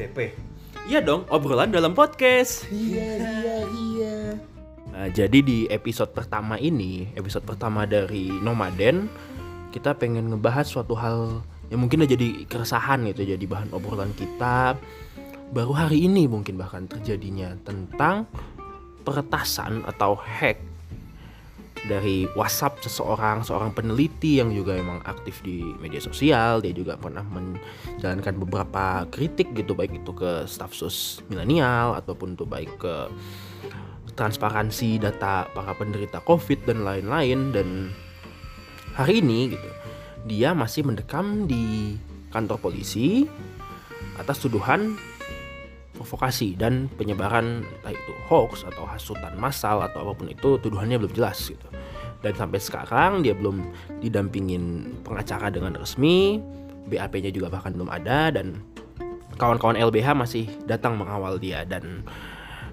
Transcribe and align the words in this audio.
ODP. 0.00 0.32
Iya 0.88 1.04
dong, 1.04 1.28
obrolan 1.28 1.68
dalam 1.68 1.92
podcast. 1.92 2.64
Iya 2.72 3.20
iya 3.20 3.58
iya. 3.68 4.16
Nah, 4.96 5.06
jadi 5.12 5.44
di 5.44 5.68
episode 5.68 6.16
pertama 6.16 6.56
ini, 6.56 7.12
episode 7.12 7.44
pertama 7.44 7.84
dari 7.84 8.32
Nomaden, 8.32 9.12
kita 9.76 9.92
pengen 9.92 10.32
ngebahas 10.32 10.64
suatu 10.64 10.96
hal 10.96 11.44
yang 11.68 11.84
mungkin 11.84 12.00
udah 12.00 12.10
jadi 12.16 12.48
keresahan 12.48 13.04
gitu, 13.12 13.28
jadi 13.28 13.44
bahan 13.44 13.76
obrolan 13.76 14.16
kita. 14.16 14.74
Baru 15.52 15.76
hari 15.76 16.08
ini 16.08 16.24
mungkin 16.24 16.56
bahkan 16.56 16.88
terjadinya 16.88 17.52
tentang 17.60 18.24
peretasan 19.04 19.84
atau 19.84 20.16
hack 20.16 20.69
dari 21.88 22.28
WhatsApp 22.36 22.84
seseorang, 22.84 23.40
seorang 23.40 23.72
peneliti 23.72 24.36
yang 24.36 24.52
juga 24.52 24.76
emang 24.76 25.00
aktif 25.08 25.40
di 25.40 25.64
media 25.80 26.02
sosial, 26.02 26.60
dia 26.60 26.76
juga 26.76 27.00
pernah 27.00 27.24
menjalankan 27.24 28.36
beberapa 28.36 29.08
kritik 29.08 29.56
gitu 29.56 29.72
baik 29.72 30.04
itu 30.04 30.12
ke 30.12 30.44
staf 30.44 30.76
sus 30.76 31.24
milenial 31.32 31.96
ataupun 31.96 32.36
tuh 32.36 32.44
baik 32.44 32.68
ke 32.76 33.08
transparansi 34.12 35.00
data 35.00 35.48
para 35.56 35.72
penderita 35.72 36.20
COVID 36.20 36.68
dan 36.68 36.84
lain-lain. 36.84 37.56
Dan 37.56 37.68
hari 38.92 39.24
ini 39.24 39.56
gitu 39.56 39.70
dia 40.28 40.52
masih 40.52 40.84
mendekam 40.84 41.48
di 41.48 41.96
kantor 42.28 42.60
polisi 42.60 43.24
atas 44.20 44.44
tuduhan 44.44 45.00
provokasi 46.00 46.56
dan 46.56 46.88
penyebaran 46.96 47.60
entah 47.60 47.92
itu 47.92 48.12
hoax 48.32 48.64
atau 48.64 48.88
hasutan 48.88 49.36
massal 49.36 49.84
atau 49.84 50.08
apa 50.08 50.16
pun 50.16 50.32
itu 50.32 50.56
tuduhannya 50.56 50.96
belum 50.96 51.12
jelas 51.12 51.36
gitu. 51.44 51.68
Dan 52.24 52.32
sampai 52.32 52.56
sekarang 52.56 53.20
dia 53.20 53.36
belum 53.36 53.60
didampingin 54.00 54.96
pengacara 55.04 55.52
dengan 55.52 55.76
resmi, 55.76 56.40
BAP-nya 56.88 57.28
juga 57.28 57.52
bahkan 57.52 57.76
belum 57.76 57.92
ada 57.92 58.32
dan 58.32 58.64
kawan-kawan 59.36 59.76
LBH 59.76 60.16
masih 60.16 60.48
datang 60.64 60.96
mengawal 60.96 61.36
dia 61.36 61.68
dan 61.68 62.00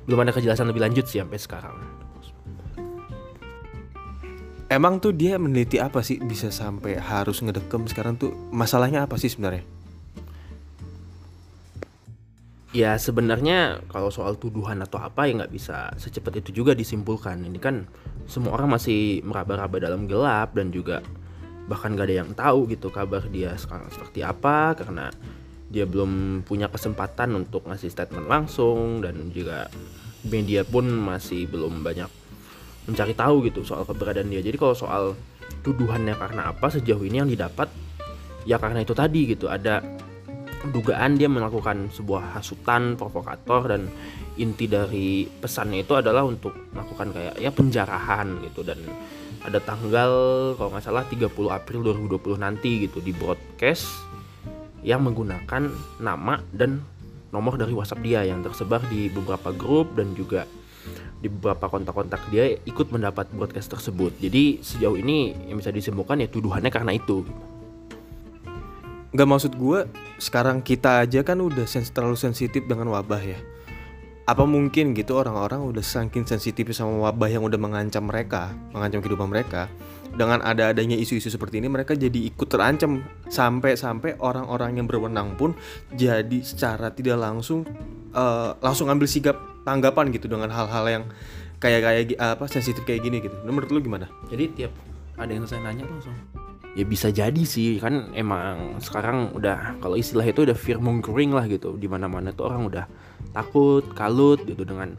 belum 0.08 0.24
ada 0.24 0.32
kejelasan 0.32 0.72
lebih 0.72 0.88
lanjut 0.88 1.04
sih 1.04 1.20
sampai 1.20 1.36
sekarang. 1.36 1.76
Emang 4.68 5.00
tuh 5.00 5.16
dia 5.16 5.40
meneliti 5.40 5.80
apa 5.80 6.04
sih 6.04 6.20
bisa 6.20 6.52
sampai 6.52 7.00
harus 7.00 7.40
ngedekem 7.40 7.88
sekarang 7.88 8.20
tuh 8.20 8.36
masalahnya 8.52 9.08
apa 9.08 9.16
sih 9.16 9.32
sebenarnya? 9.32 9.64
Ya 12.78 12.94
sebenarnya 13.02 13.82
kalau 13.90 14.14
soal 14.14 14.38
tuduhan 14.38 14.78
atau 14.86 15.02
apa 15.02 15.26
ya 15.26 15.34
nggak 15.42 15.50
bisa 15.50 15.90
secepat 15.98 16.46
itu 16.46 16.62
juga 16.62 16.78
disimpulkan. 16.78 17.42
Ini 17.42 17.58
kan 17.58 17.90
semua 18.30 18.54
orang 18.54 18.78
masih 18.78 19.26
meraba-raba 19.26 19.82
dalam 19.82 20.06
gelap 20.06 20.54
dan 20.54 20.70
juga 20.70 21.02
bahkan 21.66 21.98
gak 21.98 22.06
ada 22.06 22.16
yang 22.22 22.32
tahu 22.38 22.70
gitu 22.70 22.94
kabar 22.94 23.26
dia 23.34 23.58
sekarang 23.58 23.90
seperti 23.90 24.22
apa 24.22 24.78
karena 24.78 25.10
dia 25.74 25.90
belum 25.90 26.46
punya 26.46 26.70
kesempatan 26.70 27.34
untuk 27.34 27.66
ngasih 27.66 27.90
statement 27.90 28.30
langsung 28.30 29.02
dan 29.02 29.34
juga 29.34 29.74
media 30.30 30.62
pun 30.62 30.86
masih 30.86 31.50
belum 31.50 31.82
banyak 31.82 32.08
mencari 32.86 33.18
tahu 33.18 33.50
gitu 33.50 33.66
soal 33.66 33.90
keberadaan 33.90 34.30
dia. 34.30 34.46
Jadi 34.46 34.54
kalau 34.54 34.78
soal 34.78 35.18
tuduhannya 35.66 36.14
karena 36.14 36.54
apa 36.54 36.70
sejauh 36.70 37.02
ini 37.02 37.26
yang 37.26 37.28
didapat 37.28 37.74
ya 38.46 38.62
karena 38.62 38.86
itu 38.86 38.94
tadi 38.94 39.34
gitu 39.34 39.50
ada 39.50 39.82
dugaan 40.74 41.16
dia 41.18 41.30
melakukan 41.30 41.94
sebuah 41.94 42.38
hasutan 42.38 42.98
provokator 42.98 43.70
dan 43.70 43.86
inti 44.38 44.66
dari 44.66 45.26
pesannya 45.26 45.86
itu 45.86 45.94
adalah 45.98 46.26
untuk 46.26 46.54
melakukan 46.74 47.14
kayak 47.14 47.36
ya 47.38 47.50
penjarahan 47.54 48.42
gitu 48.46 48.66
dan 48.66 48.82
ada 49.46 49.62
tanggal 49.62 50.12
kalau 50.58 50.70
nggak 50.74 50.84
salah 50.84 51.06
30 51.06 51.30
April 51.48 51.80
2020 52.10 52.42
nanti 52.42 52.90
gitu 52.90 53.00
di 53.00 53.14
broadcast 53.14 53.88
yang 54.82 55.06
menggunakan 55.06 55.70
nama 56.02 56.42
dan 56.54 56.82
nomor 57.32 57.60
dari 57.60 57.74
WhatsApp 57.76 58.04
dia 58.04 58.24
yang 58.26 58.42
tersebar 58.42 58.82
di 58.88 59.12
beberapa 59.12 59.52
grup 59.54 59.94
dan 59.94 60.16
juga 60.16 60.48
di 61.18 61.28
beberapa 61.28 61.66
kontak-kontak 61.66 62.30
dia 62.30 62.56
ikut 62.64 62.94
mendapat 62.94 63.28
broadcast 63.34 63.74
tersebut. 63.74 64.14
Jadi 64.22 64.62
sejauh 64.62 64.96
ini 65.02 65.34
yang 65.50 65.58
bisa 65.58 65.74
disimpulkan 65.74 66.22
ya 66.22 66.30
tuduhannya 66.30 66.70
karena 66.70 66.94
itu. 66.94 67.26
Gak 69.16 69.28
maksud 69.28 69.56
gue 69.56 69.88
sekarang 70.20 70.60
kita 70.60 71.08
aja 71.08 71.24
kan 71.24 71.40
udah 71.40 71.64
sens 71.64 71.94
terlalu 71.96 72.20
sensitif 72.20 72.68
dengan 72.68 72.92
wabah 72.92 73.24
ya. 73.24 73.40
Apa 74.28 74.44
mungkin 74.44 74.92
gitu 74.92 75.16
orang-orang 75.16 75.64
udah 75.64 75.80
saking 75.80 76.28
sensitif 76.28 76.68
sama 76.76 77.08
wabah 77.08 77.32
yang 77.32 77.48
udah 77.48 77.56
mengancam 77.56 78.04
mereka, 78.04 78.52
mengancam 78.76 79.00
kehidupan 79.00 79.32
mereka. 79.32 79.72
Dengan 80.12 80.44
ada-adanya 80.44 81.00
isu-isu 81.00 81.32
seperti 81.32 81.64
ini 81.64 81.72
mereka 81.72 81.96
jadi 81.96 82.20
ikut 82.28 82.50
terancam 82.52 83.06
sampai-sampai 83.32 84.20
orang-orang 84.20 84.82
yang 84.82 84.90
berwenang 84.90 85.38
pun 85.38 85.54
jadi 85.94 86.42
secara 86.42 86.90
tidak 86.92 87.22
langsung 87.22 87.64
uh, 88.18 88.58
langsung 88.60 88.90
ambil 88.90 89.06
sikap 89.06 89.38
tanggapan 89.64 90.10
gitu 90.12 90.28
dengan 90.28 90.50
hal-hal 90.52 90.86
yang 90.90 91.04
kayak 91.64 91.82
kayak 91.86 92.04
apa 92.18 92.46
sensitif 92.50 92.84
kayak 92.84 93.06
gini 93.06 93.24
gitu. 93.24 93.36
Menurut 93.46 93.70
lu 93.72 93.80
gimana? 93.80 94.12
Jadi 94.28 94.44
tiap 94.58 94.74
ada 95.16 95.32
yang 95.32 95.46
saya 95.48 95.64
nanya 95.64 95.86
langsung 95.86 96.14
ya 96.78 96.86
bisa 96.86 97.10
jadi 97.10 97.42
sih 97.42 97.82
kan 97.82 98.14
emang 98.14 98.78
sekarang 98.78 99.34
udah 99.34 99.82
kalau 99.82 99.98
istilah 99.98 100.22
itu 100.22 100.46
udah 100.46 100.54
fear 100.54 100.78
mongering 100.78 101.34
lah 101.34 101.50
gitu. 101.50 101.74
Di 101.74 101.90
mana 101.90 102.06
mana 102.06 102.30
tuh 102.30 102.54
orang 102.54 102.70
udah 102.70 102.86
takut 103.34 103.82
kalut 103.98 104.46
gitu 104.46 104.62
dengan 104.62 104.94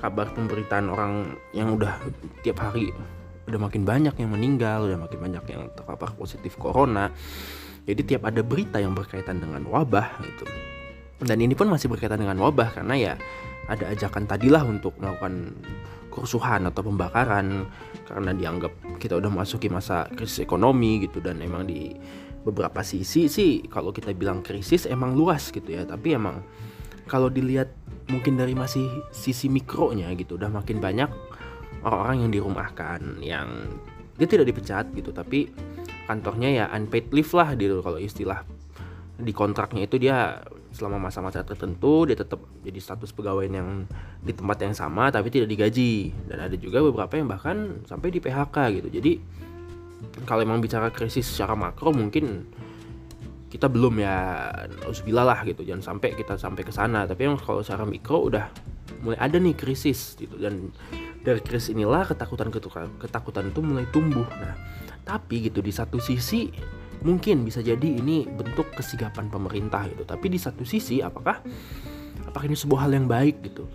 kabar 0.00 0.32
pemberitaan 0.32 0.88
orang 0.88 1.36
yang 1.52 1.76
udah 1.76 2.00
tiap 2.40 2.64
hari 2.64 2.94
udah 3.48 3.60
makin 3.60 3.84
banyak 3.84 4.12
yang 4.16 4.30
meninggal 4.32 4.88
udah 4.88 4.98
makin 5.00 5.18
banyak 5.20 5.44
yang 5.52 5.62
terpapar 5.76 6.16
positif 6.16 6.56
corona. 6.56 7.12
Jadi 7.84 8.04
tiap 8.04 8.28
ada 8.28 8.40
berita 8.44 8.80
yang 8.80 8.96
berkaitan 8.96 9.40
dengan 9.40 9.64
wabah 9.68 10.20
gitu. 10.24 10.44
Dan 11.24 11.40
ini 11.44 11.52
pun 11.52 11.68
masih 11.68 11.92
berkaitan 11.92 12.20
dengan 12.20 12.36
wabah 12.40 12.76
karena 12.76 12.94
ya 12.96 13.14
ada 13.68 13.92
ajakan 13.92 14.24
tadilah 14.24 14.64
untuk 14.64 14.96
melakukan 14.96 15.56
kerusuhan 16.18 16.66
atau 16.66 16.82
pembakaran 16.82 17.70
karena 18.10 18.34
dianggap 18.34 18.74
kita 18.98 19.14
udah 19.14 19.30
masuki 19.30 19.70
masa 19.70 20.10
krisis 20.10 20.42
ekonomi 20.42 21.06
gitu 21.06 21.22
dan 21.22 21.38
emang 21.38 21.70
di 21.70 21.94
beberapa 22.42 22.82
sisi 22.82 23.30
sih 23.30 23.62
kalau 23.70 23.94
kita 23.94 24.10
bilang 24.10 24.42
krisis 24.42 24.90
emang 24.90 25.14
luas 25.14 25.54
gitu 25.54 25.70
ya. 25.70 25.86
Tapi 25.86 26.18
emang 26.18 26.42
kalau 27.06 27.30
dilihat 27.30 27.70
mungkin 28.10 28.34
dari 28.34 28.56
masih 28.56 28.88
sisi 29.14 29.46
mikronya 29.52 30.10
gitu 30.16 30.40
udah 30.40 30.48
makin 30.48 30.80
banyak 30.80 31.08
orang-orang 31.84 32.26
yang 32.26 32.30
dirumahkan 32.32 33.00
yang 33.20 33.48
dia 34.18 34.26
tidak 34.26 34.50
dipecat 34.50 34.88
gitu 34.96 35.12
tapi 35.12 35.52
kantornya 36.08 36.48
ya 36.48 36.64
unpaid 36.72 37.12
leave 37.12 37.30
lah 37.36 37.52
gitu 37.54 37.84
kalau 37.84 38.00
istilah 38.00 38.42
di 39.20 39.30
kontraknya 39.36 39.84
itu 39.84 40.00
dia 40.00 40.40
selama 40.78 41.10
masa-masa 41.10 41.42
tertentu 41.42 42.06
dia 42.06 42.14
tetap 42.14 42.38
jadi 42.62 42.78
status 42.78 43.10
pegawai 43.10 43.50
yang 43.50 43.82
di 44.22 44.30
tempat 44.30 44.62
yang 44.62 44.74
sama 44.78 45.10
tapi 45.10 45.34
tidak 45.34 45.50
digaji. 45.50 46.14
Dan 46.30 46.38
ada 46.46 46.54
juga 46.54 46.78
beberapa 46.86 47.18
yang 47.18 47.26
bahkan 47.26 47.82
sampai 47.82 48.14
di 48.14 48.22
PHK 48.22 48.56
gitu. 48.78 48.88
Jadi 48.94 49.12
kalau 50.22 50.46
emang 50.46 50.62
bicara 50.62 50.94
krisis 50.94 51.26
secara 51.26 51.58
makro 51.58 51.90
mungkin 51.90 52.46
kita 53.50 53.66
belum 53.66 53.98
ya 53.98 54.48
usbilah 54.86 55.26
lah 55.26 55.40
gitu. 55.42 55.66
Jangan 55.66 55.82
sampai 55.82 56.14
kita 56.14 56.38
sampai 56.38 56.62
ke 56.62 56.70
sana. 56.70 57.02
Tapi 57.10 57.26
yang 57.26 57.34
kalau 57.34 57.66
secara 57.66 57.82
mikro 57.82 58.30
udah 58.30 58.46
mulai 59.02 59.18
ada 59.18 59.42
nih 59.42 59.58
krisis 59.58 60.14
gitu. 60.14 60.38
Dan 60.38 60.70
dari 61.26 61.42
krisis 61.42 61.74
inilah 61.74 62.06
ketakutan 62.06 62.54
ketakutan 63.02 63.50
itu 63.50 63.58
mulai 63.58 63.84
tumbuh. 63.90 64.28
Nah 64.38 64.54
tapi 65.08 65.48
gitu 65.48 65.64
di 65.64 65.72
satu 65.72 65.96
sisi 65.96 66.52
mungkin 67.02 67.46
bisa 67.46 67.62
jadi 67.62 67.88
ini 67.88 68.26
bentuk 68.26 68.70
kesigapan 68.74 69.30
pemerintah 69.30 69.86
gitu. 69.90 70.02
Tapi 70.02 70.26
di 70.30 70.38
satu 70.38 70.62
sisi 70.66 70.98
apakah 71.02 71.42
apakah 72.26 72.44
ini 72.46 72.56
sebuah 72.58 72.88
hal 72.88 72.92
yang 72.94 73.06
baik 73.06 73.42
gitu? 73.44 73.66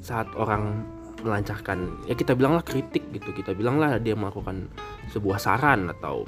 Saat 0.00 0.32
orang 0.36 0.86
melancarkan 1.20 2.08
ya 2.08 2.16
kita 2.16 2.32
bilanglah 2.32 2.64
kritik 2.64 3.04
gitu. 3.12 3.32
Kita 3.36 3.52
bilanglah 3.52 4.00
dia 4.00 4.16
melakukan 4.16 4.68
sebuah 5.12 5.38
saran 5.40 5.92
atau 5.92 6.24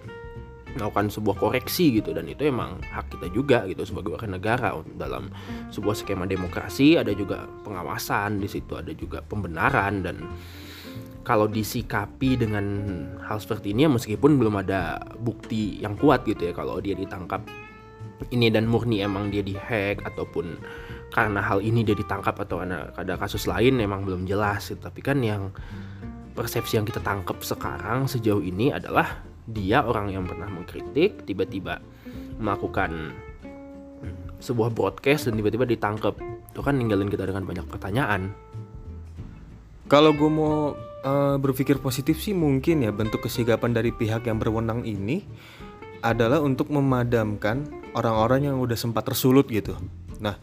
melakukan 0.76 1.12
sebuah 1.12 1.37
koreksi 1.37 2.00
gitu. 2.00 2.12
Dan 2.12 2.28
itu 2.28 2.49
emang 2.49 2.81
hak 2.81 3.16
kita 3.16 3.32
juga 3.32 3.64
gitu 3.69 3.84
sebagai 3.88 4.16
warga 4.16 4.28
negara 4.28 4.76
dalam 4.96 5.32
sebuah 5.72 5.96
skema 5.96 6.28
demokrasi. 6.28 7.00
Ada 7.00 7.16
juga 7.16 7.48
pengawasan 7.64 8.40
di 8.40 8.48
situ 8.48 8.76
ada 8.76 8.93
juga 8.93 9.25
pembenaran 9.25 10.05
dan 10.05 10.16
kalau 11.22 11.46
disikapi 11.46 12.34
dengan 12.34 12.66
hal 13.22 13.38
seperti 13.38 13.70
ini 13.70 13.86
ya 13.86 13.90
meskipun 13.90 14.38
belum 14.38 14.58
ada 14.58 14.98
bukti 15.22 15.78
yang 15.78 15.94
kuat 15.94 16.26
gitu 16.26 16.50
ya 16.50 16.52
kalau 16.54 16.82
dia 16.82 16.98
ditangkap. 16.98 17.42
Ini 18.30 18.54
dan 18.54 18.70
murni 18.70 19.02
emang 19.02 19.34
dia 19.34 19.42
dihack 19.42 20.06
ataupun 20.06 20.58
karena 21.10 21.42
hal 21.42 21.58
ini 21.58 21.82
dia 21.82 21.98
ditangkap 21.98 22.38
atau 22.38 22.62
ada, 22.62 22.94
ada 22.94 23.19
kasus 23.19 23.50
lain 23.50 23.82
emang 23.82 24.06
belum 24.06 24.24
jelas 24.24 24.70
gitu. 24.70 24.78
tapi 24.78 25.02
kan 25.02 25.19
yang 25.20 25.50
persepsi 26.32 26.80
yang 26.80 26.86
kita 26.88 27.02
tangkap 27.04 27.42
sekarang 27.44 28.08
sejauh 28.08 28.40
ini 28.40 28.72
adalah 28.72 29.20
dia 29.44 29.82
orang 29.84 30.14
yang 30.14 30.24
pernah 30.24 30.48
mengkritik 30.48 31.26
tiba-tiba 31.26 31.82
melakukan 32.38 33.12
sebuah 34.42 34.74
broadcast 34.74 35.30
dan 35.30 35.38
tiba-tiba 35.38 35.62
ditangkap. 35.66 36.19
Itu 36.50 36.60
kan 36.60 36.74
ninggalin 36.76 37.06
kita 37.06 37.26
dengan 37.26 37.46
banyak 37.46 37.66
pertanyaan. 37.70 38.34
Kalau 39.86 40.10
gue 40.16 40.30
mau 40.30 40.74
uh, 41.04 41.37
berpikir 41.38 41.78
positif 41.78 42.19
sih 42.22 42.34
mungkin 42.34 42.82
ya 42.87 42.90
bentuk 42.90 43.26
kesigapan 43.26 43.75
dari 43.75 43.90
pihak 43.94 44.26
yang 44.26 44.38
berwenang 44.38 44.82
ini 44.87 45.22
adalah 46.02 46.43
untuk 46.43 46.66
memadamkan 46.70 47.69
orang-orang 47.94 48.50
yang 48.50 48.56
udah 48.58 48.75
sempat 48.75 49.06
tersulut 49.06 49.46
gitu. 49.46 49.78
Nah, 50.19 50.34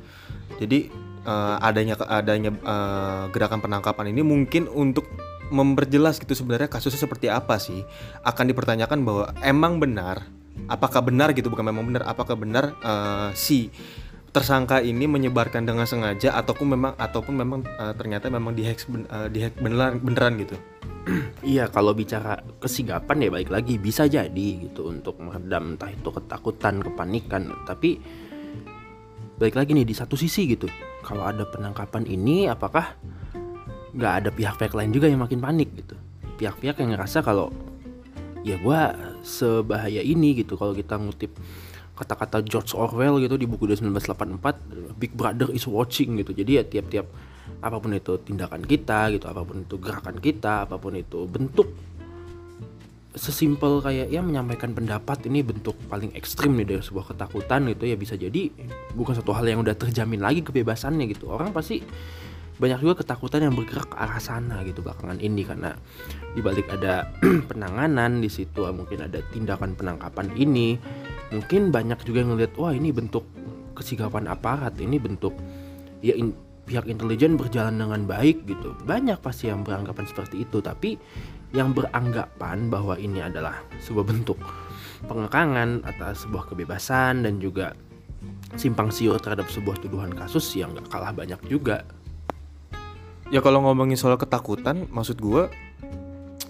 Jadi 0.59 0.91
uh, 1.23 1.55
adanya 1.63 1.95
adanya 2.07 2.51
uh, 2.67 3.31
gerakan 3.31 3.63
penangkapan 3.63 4.11
ini 4.11 4.21
mungkin 4.23 4.67
untuk 4.67 5.07
memperjelas 5.49 6.21
gitu 6.21 6.37
sebenarnya 6.37 6.69
kasusnya 6.69 7.01
seperti 7.01 7.27
apa 7.31 7.57
sih 7.57 7.81
akan 8.21 8.45
dipertanyakan 8.53 9.01
bahwa 9.01 9.25
emang 9.41 9.81
benar 9.81 10.29
apakah 10.69 11.01
benar 11.01 11.33
gitu 11.33 11.49
bukan 11.49 11.65
memang 11.73 11.89
benar 11.89 12.05
apakah 12.05 12.37
benar 12.37 12.77
uh, 12.85 13.33
si 13.33 13.73
tersangka 14.39 14.79
ini 14.79 15.03
menyebarkan 15.03 15.67
dengan 15.67 15.83
sengaja 15.83 16.31
ataupun 16.39 16.71
memang 16.71 16.95
ataupun 16.95 17.35
memang 17.35 17.59
uh, 17.75 17.91
ternyata 17.91 18.31
memang 18.31 18.55
dihack 18.55 18.87
uh, 19.11 19.27
dihack 19.27 19.59
beneran 19.59 19.99
beneran 19.99 20.39
gitu? 20.39 20.55
Iya 21.43 21.67
kalau 21.67 21.91
bicara 21.91 22.39
kesigapan 22.63 23.27
ya 23.27 23.29
baik 23.35 23.51
lagi 23.51 23.75
bisa 23.75 24.07
jadi 24.07 24.47
gitu 24.63 24.87
untuk 24.87 25.19
meredam 25.19 25.75
entah 25.75 25.91
itu 25.91 26.07
ketakutan 26.07 26.79
kepanikan. 26.79 27.51
Tapi 27.67 27.99
baik 29.35 29.59
lagi 29.59 29.75
nih 29.75 29.83
di 29.83 29.91
satu 29.91 30.15
sisi 30.15 30.47
gitu 30.47 30.71
kalau 31.03 31.27
ada 31.27 31.43
penangkapan 31.43 32.07
ini 32.07 32.47
apakah 32.47 32.95
nggak 33.91 34.13
ada 34.23 34.29
pihak-pihak 34.31 34.71
lain 34.71 34.95
juga 34.95 35.11
yang 35.11 35.19
makin 35.19 35.43
panik 35.43 35.67
gitu? 35.75 35.99
Pihak-pihak 36.39 36.79
yang 36.79 36.95
ngerasa 36.95 37.19
kalau 37.19 37.51
ya 38.47 38.55
gue 38.55 38.81
sebahaya 39.19 39.99
ini 39.99 40.31
gitu 40.39 40.55
kalau 40.55 40.71
kita 40.71 40.95
ngutip 40.95 41.35
kata-kata 41.99 42.39
George 42.47 42.71
Orwell 42.73 43.19
gitu 43.19 43.35
di 43.35 43.43
buku 43.43 43.67
1984 43.67 44.95
Big 44.95 45.11
Brother 45.11 45.51
is 45.51 45.67
watching 45.67 46.15
gitu. 46.23 46.31
Jadi 46.31 46.51
ya 46.55 46.63
tiap-tiap 46.63 47.07
apa 47.59 47.75
pun 47.81 47.91
itu 47.91 48.15
tindakan 48.23 48.63
kita 48.63 49.11
gitu 49.11 49.27
apa 49.27 49.43
pun 49.43 49.67
itu 49.67 49.75
gerakan 49.81 50.15
kita 50.21 50.69
apa 50.69 50.79
pun 50.79 50.95
itu 50.95 51.27
bentuk 51.27 51.67
sesimpel 53.17 53.81
kayak 53.81 54.07
ya 54.13 54.21
menyampaikan 54.21 54.71
pendapat 54.71 55.27
ini 55.27 55.41
bentuk 55.41 55.75
paling 55.89 56.13
ekstrim 56.13 56.55
nih 56.55 56.77
dari 56.77 56.83
sebuah 56.85 57.11
ketakutan 57.11 57.67
gitu 57.73 57.89
ya 57.89 57.97
bisa 57.97 58.13
jadi 58.15 58.53
bukan 58.93 59.17
satu 59.17 59.33
hal 59.33 59.49
yang 59.49 59.59
udah 59.59 59.75
terjamin 59.75 60.21
lagi 60.23 60.45
kebebasannya 60.45 61.09
gitu. 61.09 61.27
Orang 61.27 61.51
pasti 61.51 61.81
banyak 62.59 62.79
juga 62.83 63.01
ketakutan 63.01 63.47
yang 63.47 63.55
bergerak 63.55 63.87
ke 63.87 63.97
arah 63.97 64.19
sana 64.19 64.59
gitu 64.67 64.83
belakangan 64.83 65.17
ini 65.23 65.47
karena 65.47 65.71
dibalik 66.35 66.67
ada 66.67 67.07
penanganan 67.49 68.19
di 68.19 68.27
situ 68.27 68.67
mungkin 68.75 69.07
ada 69.07 69.23
tindakan 69.31 69.79
penangkapan 69.79 70.27
ini 70.35 70.75
mungkin 71.29 71.69
banyak 71.69 71.99
juga 72.05 72.25
yang 72.25 72.35
ngeliat 72.35 72.53
wah 72.57 72.73
ini 72.73 72.89
bentuk 72.89 73.25
kesigapan 73.77 74.27
aparat 74.27 74.75
ini 74.81 74.99
bentuk 74.99 75.33
ya 76.03 76.13
in, 76.17 76.35
pihak 76.69 76.85
intelijen 76.85 77.33
berjalan 77.33 77.81
dengan 77.81 78.05
baik 78.05 78.45
gitu. 78.45 78.77
Banyak 78.85 79.17
pasti 79.25 79.49
yang 79.49 79.65
beranggapan 79.65 80.05
seperti 80.05 80.45
itu 80.45 80.61
tapi 80.61 81.01
yang 81.55 81.73
beranggapan 81.73 82.69
bahwa 82.69 82.93
ini 83.01 83.25
adalah 83.25 83.57
sebuah 83.81 84.05
bentuk 84.05 84.37
pengekangan 85.09 85.81
atas 85.87 86.29
sebuah 86.29 86.53
kebebasan 86.53 87.25
dan 87.25 87.41
juga 87.41 87.73
simpang 88.53 88.93
siur 88.93 89.17
terhadap 89.17 89.49
sebuah 89.49 89.81
tuduhan 89.81 90.13
kasus 90.13 90.45
yang 90.53 90.75
gak 90.77 90.89
kalah 90.93 91.09
banyak 91.09 91.39
juga. 91.49 91.85
Ya 93.29 93.45
kalau 93.45 93.61
ngomongin 93.61 93.97
soal 93.97 94.17
ketakutan 94.17 94.89
maksud 94.89 95.21
gue 95.21 95.49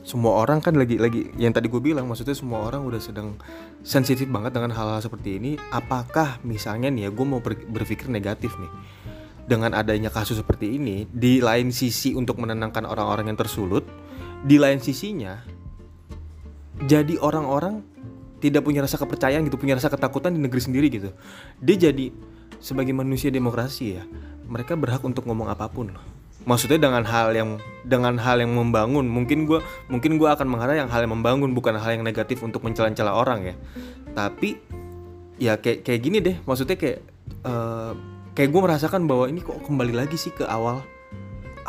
semua 0.09 0.41
orang 0.41 0.57
kan 0.57 0.73
lagi 0.73 0.97
lagi 0.97 1.29
yang 1.37 1.53
tadi 1.53 1.69
gue 1.69 1.77
bilang 1.77 2.09
maksudnya 2.09 2.33
semua 2.33 2.65
orang 2.65 2.81
udah 2.81 2.97
sedang 2.97 3.37
sensitif 3.85 4.25
banget 4.25 4.57
dengan 4.57 4.73
hal-hal 4.73 5.05
seperti 5.05 5.37
ini. 5.37 5.53
Apakah 5.69 6.41
misalnya 6.41 6.89
nih 6.89 7.05
ya 7.05 7.09
gue 7.13 7.25
mau 7.29 7.37
ber, 7.37 7.53
berpikir 7.53 8.09
negatif 8.09 8.57
nih 8.57 8.73
dengan 9.45 9.77
adanya 9.77 10.09
kasus 10.09 10.41
seperti 10.41 10.81
ini 10.81 11.05
di 11.05 11.45
lain 11.45 11.69
sisi 11.69 12.17
untuk 12.17 12.41
menenangkan 12.41 12.89
orang-orang 12.89 13.29
yang 13.29 13.37
tersulut 13.37 13.85
di 14.41 14.57
lain 14.57 14.81
sisinya 14.81 15.45
jadi 16.89 17.21
orang-orang 17.21 17.85
tidak 18.41 18.65
punya 18.65 18.81
rasa 18.81 18.97
kepercayaan 18.97 19.45
gitu 19.45 19.61
punya 19.61 19.77
rasa 19.77 19.93
ketakutan 19.93 20.33
di 20.33 20.41
negeri 20.41 20.61
sendiri 20.63 20.87
gitu. 20.89 21.13
Dia 21.61 21.91
jadi 21.91 22.09
sebagai 22.57 22.97
manusia 22.97 23.29
demokrasi 23.29 23.99
ya 23.99 24.03
mereka 24.49 24.73
berhak 24.73 25.05
untuk 25.05 25.29
ngomong 25.29 25.53
apa 25.53 25.69
pun 25.69 25.93
maksudnya 26.49 26.81
dengan 26.81 27.05
hal 27.05 27.29
yang 27.37 27.61
dengan 27.85 28.17
hal 28.17 28.41
yang 28.41 28.49
membangun 28.57 29.05
mungkin 29.05 29.45
gue 29.45 29.61
mungkin 29.85 30.17
gue 30.17 30.25
akan 30.25 30.49
mengharap 30.49 30.81
yang 30.81 30.89
hal 30.89 31.05
yang 31.05 31.13
membangun 31.13 31.53
bukan 31.53 31.77
hal 31.77 31.93
yang 31.93 32.01
negatif 32.01 32.41
untuk 32.41 32.65
mencela-cela 32.65 33.13
orang 33.13 33.53
ya. 33.53 33.55
Tapi 34.17 34.57
ya 35.37 35.61
kayak 35.61 35.85
kayak 35.85 36.01
gini 36.01 36.17
deh 36.25 36.35
maksudnya 36.49 36.73
kayak 36.73 37.05
uh, 37.45 37.93
kayak 38.33 38.49
gue 38.49 38.61
merasakan 38.65 39.05
bahwa 39.05 39.29
ini 39.29 39.45
kok 39.45 39.61
kembali 39.61 39.93
lagi 39.93 40.17
sih 40.17 40.33
ke 40.33 40.43
awal 40.49 40.81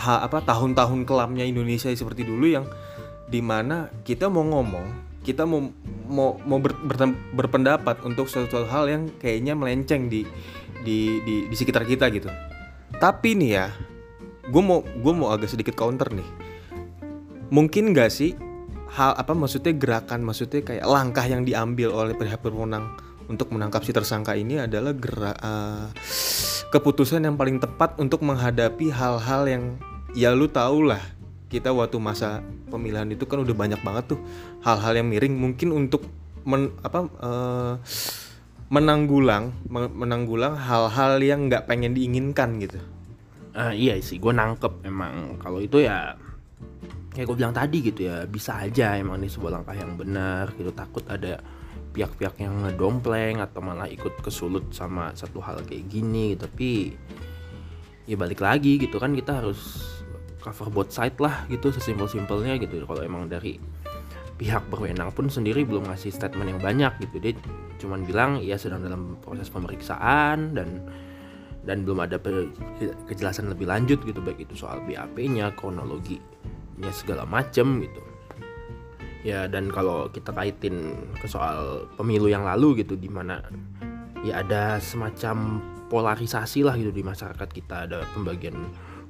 ha, 0.01 0.25
apa 0.25 0.41
tahun-tahun 0.41 1.05
kelamnya 1.05 1.45
Indonesia 1.45 1.93
seperti 1.93 2.25
dulu 2.25 2.49
yang 2.49 2.65
di 3.29 3.45
mana 3.45 3.93
kita 4.03 4.33
mau 4.33 4.43
ngomong 4.43 5.13
kita 5.21 5.45
mau 5.45 5.69
mau 6.09 6.41
mau 6.41 6.59
ber, 6.59 6.73
ber, 6.81 7.13
berpendapat 7.37 8.01
untuk 8.09 8.27
suatu 8.27 8.65
hal 8.65 8.89
yang 8.89 9.03
kayaknya 9.21 9.53
melenceng 9.53 10.09
di 10.09 10.25
di 10.81 11.21
di, 11.23 11.35
di 11.47 11.55
sekitar 11.55 11.85
kita 11.85 12.09
gitu. 12.09 12.33
Tapi 12.97 13.37
nih 13.37 13.51
ya 13.53 13.69
gue 14.51 14.63
mau 14.63 14.83
gue 14.83 15.13
mau 15.15 15.31
agak 15.31 15.55
sedikit 15.55 15.79
counter 15.79 16.11
nih. 16.11 16.27
Mungkin 17.51 17.95
gak 17.95 18.11
sih 18.11 18.35
hal 18.91 19.15
apa 19.15 19.33
maksudnya 19.33 19.71
gerakan 19.75 20.27
maksudnya 20.27 20.67
kayak 20.67 20.87
langkah 20.87 21.23
yang 21.23 21.47
diambil 21.47 21.95
oleh 21.95 22.15
pihak 22.19 22.43
berwenang 22.43 22.91
untuk 23.31 23.55
menangkap 23.55 23.87
si 23.87 23.95
tersangka 23.95 24.35
ini 24.35 24.59
adalah 24.59 24.91
gerak 24.91 25.39
uh, 25.39 25.95
keputusan 26.75 27.23
yang 27.23 27.39
paling 27.39 27.63
tepat 27.63 27.95
untuk 28.03 28.27
menghadapi 28.27 28.91
hal-hal 28.91 29.47
yang 29.47 29.65
ya 30.11 30.35
lu 30.35 30.51
tau 30.51 30.83
lah 30.83 30.99
kita 31.47 31.71
waktu 31.71 31.99
masa 32.03 32.43
pemilihan 32.71 33.07
itu 33.11 33.27
kan 33.27 33.43
udah 33.43 33.55
banyak 33.55 33.79
banget 33.83 34.15
tuh 34.15 34.21
hal-hal 34.67 34.99
yang 34.99 35.07
miring. 35.07 35.35
Mungkin 35.39 35.71
untuk 35.71 36.07
men, 36.43 36.75
apa 36.83 37.07
uh, 37.23 37.75
menanggulang 38.71 39.51
menanggulang 39.71 40.55
hal-hal 40.55 41.19
yang 41.19 41.51
nggak 41.51 41.67
pengen 41.67 41.95
diinginkan 41.95 42.63
gitu 42.63 42.79
uh, 43.55 43.75
iya 43.75 43.99
sih 44.03 44.19
gue 44.19 44.33
nangkep 44.33 44.87
emang. 44.87 45.39
Kalau 45.41 45.59
itu 45.63 45.83
ya 45.83 46.15
kayak 47.11 47.27
gue 47.27 47.37
bilang 47.37 47.55
tadi 47.55 47.83
gitu 47.83 48.07
ya 48.07 48.23
bisa 48.25 48.63
aja 48.63 48.95
emang 48.95 49.19
ini 49.19 49.29
sebuah 49.31 49.61
langkah 49.61 49.75
yang 49.75 49.95
benar 49.99 50.55
gitu. 50.55 50.71
Takut 50.75 51.03
ada 51.11 51.43
pihak-pihak 51.91 52.39
yang 52.39 52.55
ngedompleng 52.63 53.43
atau 53.43 53.59
malah 53.59 53.91
ikut 53.91 54.23
kesulut 54.23 54.71
sama 54.71 55.11
satu 55.19 55.43
hal 55.43 55.63
kayak 55.67 55.91
gini. 55.91 56.35
Gitu. 56.35 56.47
tapi 56.47 56.71
ya 58.11 58.19
balik 58.19 58.43
lagi 58.43 58.79
gitu 58.79 58.99
kan 58.99 59.15
kita 59.15 59.39
harus 59.39 59.87
cover 60.43 60.73
both 60.73 60.91
side 60.91 61.15
lah 61.21 61.47
gitu 61.51 61.71
sesimpel-simpelnya 61.71 62.59
gitu. 62.59 62.83
Kalau 62.87 63.03
emang 63.03 63.27
dari 63.31 63.59
pihak 64.41 64.73
berwenang 64.73 65.13
pun 65.13 65.29
sendiri 65.29 65.69
belum 65.69 65.93
ngasih 65.93 66.09
statement 66.09 66.57
yang 66.57 66.61
banyak 66.63 66.93
gitu. 67.05 67.21
Dia 67.21 67.33
cuman 67.77 68.09
bilang 68.09 68.31
ya 68.41 68.57
sedang 68.57 68.81
dalam 68.81 69.21
proses 69.21 69.53
pemeriksaan 69.53 70.57
dan 70.57 70.89
dan 71.65 71.85
belum 71.85 72.05
ada 72.09 72.17
kejelasan 73.09 73.53
lebih 73.53 73.69
lanjut 73.69 74.01
gitu 74.05 74.21
baik 74.25 74.41
itu 74.49 74.57
soal 74.57 74.81
BAP-nya, 74.89 75.53
kronologinya 75.57 76.91
segala 76.93 77.29
macem 77.29 77.85
gitu. 77.85 78.01
Ya 79.21 79.45
dan 79.45 79.69
kalau 79.69 80.09
kita 80.09 80.33
kaitin 80.33 80.97
ke 81.21 81.29
soal 81.29 81.85
pemilu 82.01 82.33
yang 82.33 82.49
lalu 82.49 82.81
gitu 82.81 82.97
di 82.97 83.13
mana 83.13 83.45
ya 84.25 84.41
ada 84.41 84.81
semacam 84.81 85.61
polarisasi 85.93 86.65
lah 86.65 86.73
gitu 86.81 86.89
di 86.89 87.05
masyarakat 87.05 87.49
kita 87.53 87.85
ada 87.85 88.01
pembagian 88.17 88.57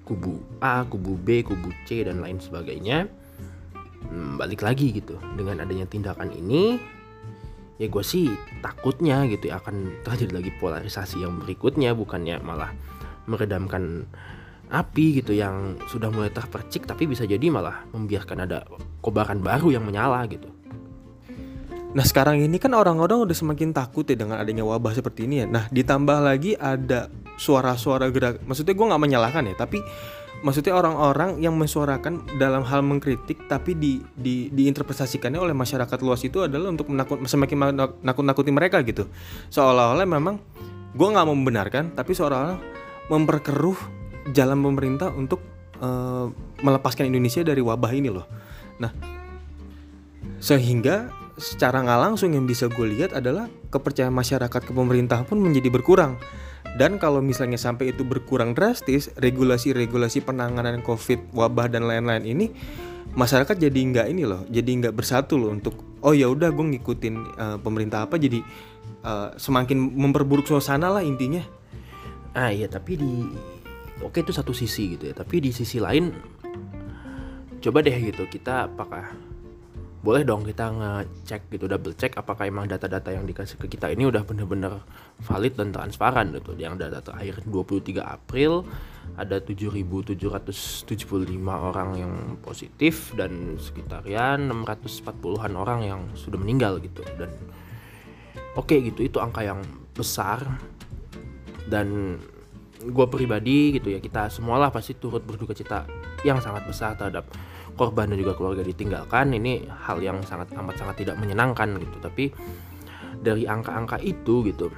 kubu 0.02 0.42
A, 0.59 0.83
kubu 0.83 1.14
B, 1.14 1.47
kubu 1.47 1.71
C 1.87 2.02
dan 2.02 2.19
lain 2.19 2.42
sebagainya. 2.42 3.07
Hmm, 4.11 4.35
balik 4.35 4.66
lagi 4.66 4.90
gitu 4.90 5.14
dengan 5.38 5.62
adanya 5.62 5.87
tindakan 5.87 6.35
ini 6.35 6.83
ya 7.80 7.88
gue 7.88 8.04
sih 8.04 8.28
takutnya 8.60 9.25
gitu 9.25 9.49
ya 9.49 9.56
akan 9.56 10.04
terjadi 10.04 10.37
lagi 10.37 10.52
polarisasi 10.60 11.25
yang 11.25 11.40
berikutnya 11.40 11.96
bukannya 11.96 12.37
malah 12.44 12.76
meredamkan 13.25 14.04
api 14.68 15.25
gitu 15.25 15.32
yang 15.32 15.80
sudah 15.88 16.12
mulai 16.12 16.28
terpercik 16.28 16.84
tapi 16.84 17.08
bisa 17.08 17.25
jadi 17.25 17.42
malah 17.49 17.88
membiarkan 17.96 18.44
ada 18.44 18.68
kobaran 19.00 19.40
baru 19.40 19.75
yang 19.75 19.88
menyala 19.88 20.28
gitu. 20.28 20.60
Nah 21.90 22.04
sekarang 22.06 22.38
ini 22.38 22.62
kan 22.62 22.70
orang-orang 22.70 23.26
udah 23.26 23.35
semakin 23.35 23.75
takut 23.75 24.06
ya 24.06 24.14
dengan 24.14 24.38
adanya 24.38 24.62
wabah 24.62 24.94
seperti 24.94 25.26
ini 25.26 25.42
ya. 25.42 25.47
Nah 25.50 25.66
ditambah 25.75 26.18
lagi 26.23 26.54
ada 26.54 27.11
suara-suara 27.35 28.12
gerak, 28.14 28.44
maksudnya 28.47 28.76
gue 28.76 28.87
nggak 28.87 29.02
menyalahkan 29.02 29.42
ya, 29.49 29.54
tapi 29.59 29.80
maksudnya 30.40 30.73
orang-orang 30.73 31.37
yang 31.40 31.52
mensuarakan 31.56 32.25
dalam 32.40 32.64
hal 32.64 32.80
mengkritik 32.80 33.44
tapi 33.44 33.76
di, 33.76 34.00
di 34.16 34.49
diinterpretasikannya 34.49 35.37
oleh 35.37 35.52
masyarakat 35.52 35.99
luas 36.00 36.25
itu 36.25 36.40
adalah 36.40 36.73
untuk 36.73 36.88
menakut 36.88 37.20
semakin 37.28 37.76
menakut-nakuti 38.00 38.49
mereka 38.49 38.80
gitu 38.80 39.04
seolah-olah 39.52 40.09
memang 40.09 40.40
gue 40.97 41.09
nggak 41.12 41.26
mau 41.28 41.37
membenarkan 41.37 41.92
tapi 41.92 42.16
seolah-olah 42.16 42.56
memperkeruh 43.12 43.78
jalan 44.32 44.64
pemerintah 44.64 45.12
untuk 45.12 45.44
uh, 45.85 46.32
melepaskan 46.64 47.12
Indonesia 47.12 47.44
dari 47.44 47.61
wabah 47.61 47.92
ini 47.92 48.09
loh 48.09 48.25
nah 48.80 48.92
sehingga 50.40 51.12
secara 51.40 51.80
nggak 51.80 52.00
langsung 52.00 52.37
yang 52.37 52.44
bisa 52.44 52.68
gue 52.68 52.87
lihat 52.92 53.16
adalah 53.16 53.49
kepercayaan 53.73 54.12
masyarakat 54.12 54.62
ke 54.68 54.73
pemerintah 54.76 55.25
pun 55.25 55.40
menjadi 55.40 55.73
berkurang 55.73 56.20
dan 56.78 57.02
kalau 57.02 57.18
misalnya 57.18 57.59
sampai 57.59 57.90
itu 57.90 58.06
berkurang 58.06 58.54
drastis, 58.54 59.11
regulasi-regulasi 59.18 60.23
penanganan 60.23 60.85
COVID, 60.87 61.35
wabah 61.35 61.66
dan 61.66 61.88
lain-lain 61.88 62.23
ini, 62.23 62.47
masyarakat 63.18 63.59
jadi 63.59 63.75
nggak 63.75 64.06
ini 64.06 64.23
loh, 64.23 64.47
jadi 64.47 64.70
nggak 64.78 64.94
bersatu 64.94 65.35
loh 65.35 65.50
untuk 65.50 65.75
oh 66.06 66.14
ya 66.14 66.30
udah 66.30 66.54
gue 66.54 66.66
ngikutin 66.76 67.14
uh, 67.35 67.59
pemerintah 67.59 68.06
apa, 68.06 68.20
jadi 68.23 68.38
uh, 69.02 69.35
semakin 69.35 69.82
memperburuk 69.99 70.47
suasana 70.47 70.92
lah 70.92 71.02
intinya. 71.02 71.42
ah 72.30 72.54
iya 72.54 72.70
tapi 72.70 72.94
di 72.94 73.26
oke 74.06 74.23
itu 74.23 74.30
satu 74.30 74.54
sisi 74.54 74.94
gitu 74.94 75.11
ya 75.11 75.14
tapi 75.18 75.42
di 75.42 75.50
sisi 75.50 75.82
lain 75.82 76.14
coba 77.59 77.82
deh 77.82 77.90
gitu 77.90 78.23
kita 78.30 78.70
apakah 78.70 79.11
boleh 80.00 80.25
dong 80.25 80.49
kita 80.49 80.73
ngecek 80.73 81.52
gitu 81.52 81.69
double 81.69 81.92
check 81.92 82.16
apakah 82.16 82.49
emang 82.49 82.64
data-data 82.64 83.12
yang 83.12 83.28
dikasih 83.28 83.61
ke 83.61 83.69
kita 83.69 83.92
ini 83.92 84.09
udah 84.09 84.25
bener-bener 84.25 84.80
valid 85.21 85.61
dan 85.61 85.76
transparan 85.76 86.33
gitu. 86.33 86.57
Yang 86.57 86.88
data 86.88 87.04
terakhir 87.04 87.45
23 87.45 88.00
April 88.00 88.64
ada 89.21 89.37
7.775 89.45 90.16
orang 91.52 91.90
yang 92.00 92.12
positif 92.40 93.12
dan 93.12 93.61
sekitarian 93.61 94.49
640-an 94.49 95.52
orang 95.52 95.80
yang 95.85 96.00
sudah 96.16 96.40
meninggal 96.40 96.80
gitu. 96.80 97.04
Dan 97.21 97.28
oke 98.57 98.73
okay, 98.73 98.80
gitu 98.80 99.04
itu 99.04 99.21
angka 99.21 99.45
yang 99.45 99.61
besar. 99.92 100.49
Dan 101.69 102.16
gue 102.80 103.07
pribadi 103.12 103.76
gitu 103.76 103.92
ya 103.92 104.00
kita 104.00 104.33
semualah 104.33 104.73
pasti 104.73 104.97
turut 104.97 105.21
berduka 105.21 105.52
cita 105.52 105.85
yang 106.25 106.40
sangat 106.40 106.64
besar 106.64 106.97
terhadap 106.97 107.28
korban 107.80 108.12
dan 108.12 108.20
juga 108.20 108.37
keluarga 108.37 108.60
ditinggalkan 108.60 109.32
ini 109.32 109.64
hal 109.64 110.04
yang 110.04 110.20
sangat 110.28 110.52
amat 110.52 110.76
sangat 110.76 111.00
tidak 111.00 111.16
menyenangkan 111.16 111.80
gitu. 111.80 111.96
Tapi 111.96 112.28
dari 113.25 113.49
angka-angka 113.49 113.96
itu 114.04 114.44
gitu 114.44 114.68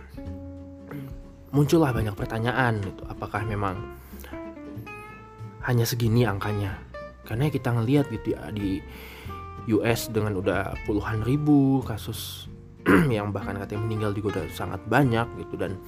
muncullah 1.52 1.92
banyak 1.92 2.16
pertanyaan 2.16 2.80
gitu 2.80 3.04
apakah 3.06 3.44
memang 3.44 3.76
hanya 5.62 5.87
segini 5.87 6.26
angkanya? 6.26 6.75
Karena 7.23 7.47
kita 7.47 7.71
ngelihat 7.71 8.11
gitu 8.11 8.35
ya 8.35 8.50
di 8.50 8.82
US 9.71 10.11
dengan 10.11 10.42
udah 10.42 10.75
puluhan 10.88 11.23
ribu 11.23 11.87
kasus 11.87 12.50
yang 13.14 13.30
bahkan 13.30 13.54
katanya 13.54 13.87
meninggal 13.87 14.11
juga 14.11 14.42
udah 14.42 14.44
sangat 14.50 14.82
banyak 14.90 15.28
gitu. 15.38 15.54
Dan 15.54 15.78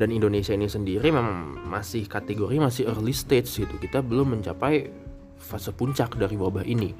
dan 0.00 0.08
Indonesia 0.08 0.56
ini 0.56 0.70
sendiri 0.70 1.12
memang 1.12 1.68
masih 1.68 2.08
kategori 2.08 2.56
masih 2.56 2.88
early 2.88 3.12
stage 3.12 3.50
gitu. 3.60 3.76
Kita 3.76 4.00
belum 4.00 4.40
mencapai 4.40 4.88
fase 5.44 5.70
puncak 5.76 6.16
dari 6.16 6.34
wabah 6.34 6.64
ini. 6.64 6.96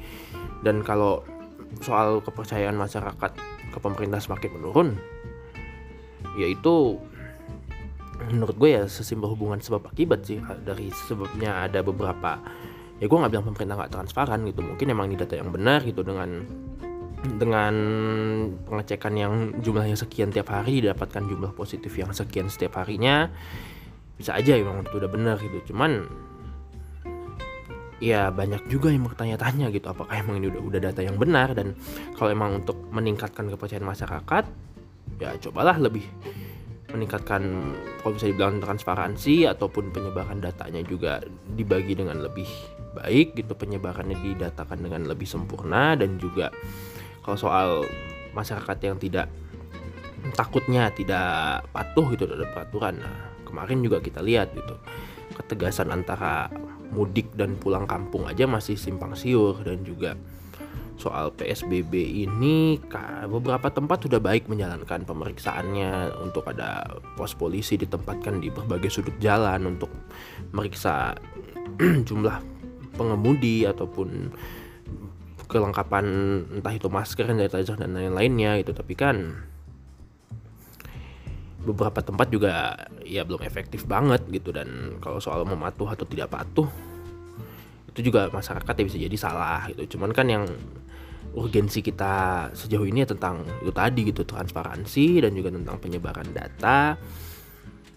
Dan 0.61 0.85
kalau 0.85 1.25
soal 1.81 2.23
kepercayaan 2.23 2.77
masyarakat 2.77 3.33
ke 3.75 3.79
pemerintah 3.83 4.23
semakin 4.23 4.51
menurun 4.55 4.89
yaitu 6.39 6.99
menurut 8.31 8.55
gue 8.59 8.71
ya 8.79 8.83
sesimpel 8.87 9.35
hubungan 9.35 9.59
sebab 9.59 9.91
akibat 9.91 10.23
sih 10.23 10.39
dari 10.63 10.91
sebabnya 10.91 11.67
ada 11.67 11.83
beberapa 11.83 12.39
ya 13.03 13.11
gue 13.11 13.19
nggak 13.19 13.33
bilang 13.35 13.47
pemerintah 13.51 13.75
nggak 13.75 13.93
transparan 13.93 14.47
gitu 14.47 14.63
mungkin 14.63 14.87
emang 14.87 15.11
ini 15.11 15.19
data 15.19 15.35
yang 15.35 15.51
benar 15.51 15.83
gitu 15.83 16.07
dengan 16.07 16.47
dengan 17.25 17.75
pengecekan 18.69 19.15
yang 19.17 19.35
jumlahnya 19.59 19.97
sekian 19.99 20.31
tiap 20.31 20.53
hari 20.53 20.85
didapatkan 20.85 21.25
jumlah 21.25 21.57
positif 21.57 21.91
yang 21.97 22.13
sekian 22.15 22.53
setiap 22.53 22.79
harinya 22.85 23.33
bisa 24.15 24.37
aja 24.37 24.55
emang 24.55 24.87
itu 24.87 24.95
udah 24.95 25.11
benar 25.11 25.37
gitu. 25.43 25.75
Cuman 25.75 26.07
ya 28.03 28.31
banyak 28.31 28.67
juga 28.67 28.91
yang 28.91 29.07
bertanya-tanya 29.07 29.71
gitu 29.71 29.87
apakah 29.91 30.15
emang 30.19 30.43
ini 30.43 30.51
udah 30.51 30.63
udah 30.63 30.81
data 30.91 31.01
yang 31.03 31.17
benar? 31.19 31.55
Dan 31.55 31.79
kalau 32.19 32.31
emang 32.35 32.65
untuk 32.65 32.79
meningkatkan 32.91 33.51
kepercayaan 33.51 33.87
masyarakat 33.87 34.45
ya 35.23 35.31
cobalah 35.49 35.79
lebih 35.79 36.03
meningkatkan 36.91 37.43
kalau 38.03 38.13
bisa 38.15 38.31
dibilang 38.31 38.63
transparansi 38.63 39.51
ataupun 39.51 39.91
penyebaran 39.91 40.39
datanya 40.39 40.83
juga 40.87 41.23
dibagi 41.55 41.99
dengan 41.99 42.23
lebih 42.23 42.47
baik 42.95 43.35
gitu 43.35 43.59
penyebarannya 43.59 44.15
didatakan 44.23 44.79
dengan 44.79 45.07
lebih 45.07 45.27
sempurna. 45.27 45.95
Dan 45.99 46.19
juga 46.19 46.51
kalau 47.23 47.39
soal 47.39 47.69
masyarakat 48.35 48.79
yang 48.83 48.99
tidak 48.99 49.27
takutnya 50.33 50.89
tidak 50.91 51.69
patuh 51.69 52.09
gitu 52.17 52.25
terhadap 52.25 52.51
peraturan 52.57 52.97
nah 52.97 53.29
kemarin 53.45 53.85
juga 53.85 54.01
kita 54.01 54.25
lihat 54.25 54.57
gitu 54.57 54.75
ketegasan 55.37 55.93
antara 55.93 56.49
mudik 56.93 57.33
dan 57.39 57.57
pulang 57.57 57.89
kampung 57.89 58.29
aja 58.29 58.45
masih 58.45 58.77
simpang 58.77 59.17
siur. 59.17 59.57
Dan 59.63 59.87
juga 59.87 60.19
soal 60.95 61.35
PSBB 61.35 61.91
ini 62.27 62.79
beberapa 63.27 63.67
tempat 63.73 64.07
sudah 64.07 64.21
baik 64.21 64.51
menjalankan 64.51 65.07
pemeriksaannya. 65.07 66.21
Untuk 66.21 66.45
ada 66.51 66.99
pos 67.15 67.33
polisi 67.33 67.81
ditempatkan 67.81 68.43
di 68.43 68.53
berbagai 68.53 68.91
sudut 68.93 69.17
jalan 69.23 69.65
untuk 69.65 69.91
meriksa 70.53 71.17
jumlah 72.09 72.39
pengemudi 72.95 73.67
ataupun 73.67 74.31
kelengkapan 75.45 76.07
entah 76.59 76.75
itu 76.75 76.89
masker 76.91 77.31
dan 77.31 77.39
dan 77.47 77.91
lain-lainnya 77.95 78.59
gitu. 78.61 78.75
Tapi 78.75 78.95
kan 78.99 79.47
beberapa 81.65 82.05
tempat 82.05 82.29
juga 82.29 82.77
ya 83.03 83.25
belum 83.25 83.41
efektif 83.43 83.89
banget 83.89 84.23
gitu. 84.29 84.53
Dan 84.53 85.01
kalau 85.01 85.19
soal 85.19 85.43
mematuh 85.49 85.89
atau 85.91 86.05
tidak 86.05 86.31
patuh 86.31 86.69
itu 87.95 88.11
juga 88.11 88.27
masyarakat 88.29 88.75
ya 88.75 88.85
bisa 88.85 88.99
jadi 88.99 89.17
salah 89.17 89.67
gitu. 89.73 89.97
Cuman 89.97 90.11
kan 90.13 90.27
yang 90.29 90.45
urgensi 91.35 91.83
kita 91.83 92.47
sejauh 92.55 92.87
ini 92.87 93.03
ya 93.03 93.09
tentang 93.11 93.43
itu 93.63 93.73
tadi 93.75 94.01
gitu 94.07 94.23
transparansi 94.23 95.25
dan 95.27 95.35
juga 95.35 95.51
tentang 95.51 95.77
penyebaran 95.83 96.31
data 96.31 96.95